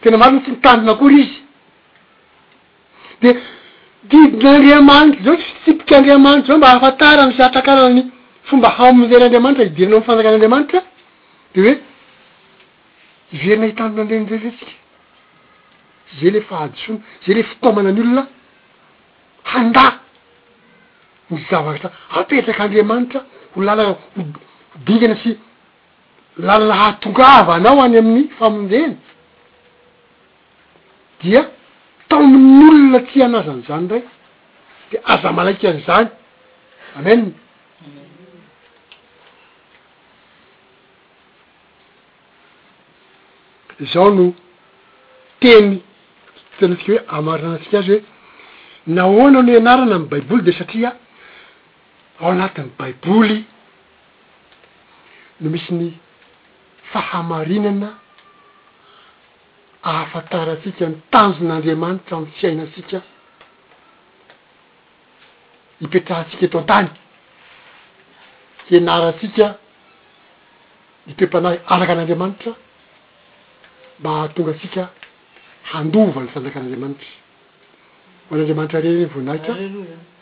tena 0.00 0.16
marony 0.22 0.40
tsy 0.44 0.50
mitandrona 0.56 0.94
kory 1.00 1.18
izy 1.24 1.38
de 3.22 3.28
didina 4.10 4.48
andriamanitry 4.56 5.22
zao 5.26 5.36
tsfitsipoky 5.40 5.92
andriamanitry 5.98 6.48
zao 6.50 6.58
mba 6.60 6.68
ahafatara 6.74 7.22
misy 7.28 7.42
atakanany 7.50 8.02
fomba 8.50 8.68
hamondenandriamanitra 8.78 9.64
hidirana 9.68 9.94
amn'ny 9.98 10.04
fanjakan'andriamanitra 10.08 10.80
de 11.54 11.58
hoe 11.64 11.74
hiverina 13.40 13.66
hitanona 13.70 14.00
andeny 14.02 14.24
zayzay 14.30 14.54
tsika 14.56 14.74
zay 16.18 16.30
le 16.34 16.40
fa 16.48 16.54
hadisoina 16.60 17.00
zay 17.24 17.34
le 17.38 17.42
fitaomana 17.50 17.88
any 17.92 18.00
olona 18.04 18.22
handa 19.52 19.84
ny 21.30 21.36
zavakta 21.50 21.88
apetraka 22.18 22.62
andriamanitra 22.66 23.20
ho 23.52 23.58
lala 23.66 23.84
hhbingana 24.78 25.16
sy 25.22 25.30
lalatongava 26.46 27.52
anao 27.58 27.78
any 27.86 27.96
amin'ny 28.00 28.24
famondeny 28.38 28.94
dia 31.22 31.40
taomyn' 32.08 32.60
olona 32.68 32.98
ty 33.08 33.16
anazan'izany 33.26 33.82
nray 33.88 34.02
de 34.90 34.96
aza 35.12 35.28
malaika 35.38 35.64
an'izany 35.72 36.08
ame 36.98 37.12
zaho 43.80 44.10
no 44.10 44.34
teny 45.40 45.82
tena 46.58 46.74
tsika 46.76 46.92
hoe 46.92 47.04
amarinanatsika 47.16 47.78
azy 47.78 47.90
hoe 47.96 48.04
nahoana 48.96 49.40
no 49.46 49.52
anarana 49.58 49.94
amy 49.96 50.08
baiboly 50.10 50.42
de 50.46 50.52
satria 50.58 50.90
ao 52.20 52.30
anatin'ny 52.32 52.70
baiboly 52.78 53.38
no 55.40 55.48
misy 55.52 55.72
ny 55.80 55.88
fahamarinana 56.90 57.88
ahafantaratsika 59.90 60.84
ny 60.90 60.96
tanjon'andriamanitra 61.12 62.14
amy 62.16 62.28
tsy 62.34 62.46
ainatsika 62.48 62.98
ipetrahatsika 65.84 66.42
eto 66.46 66.58
an-tany 66.62 66.88
ianaratsika 68.74 69.46
nitoe-panahy 71.06 71.58
araka 71.74 71.92
an'andriamanitra 71.92 72.52
mba 74.00 74.28
tonga 74.34 74.50
atsika 74.54 74.82
handova 75.72 76.18
nny 76.20 76.28
fanjakan'andriamanitry 76.34 77.14
hoan'andriamanitra 78.28 78.82
renyny 78.84 79.06
vo 79.14 79.20
nahita 79.20 80.15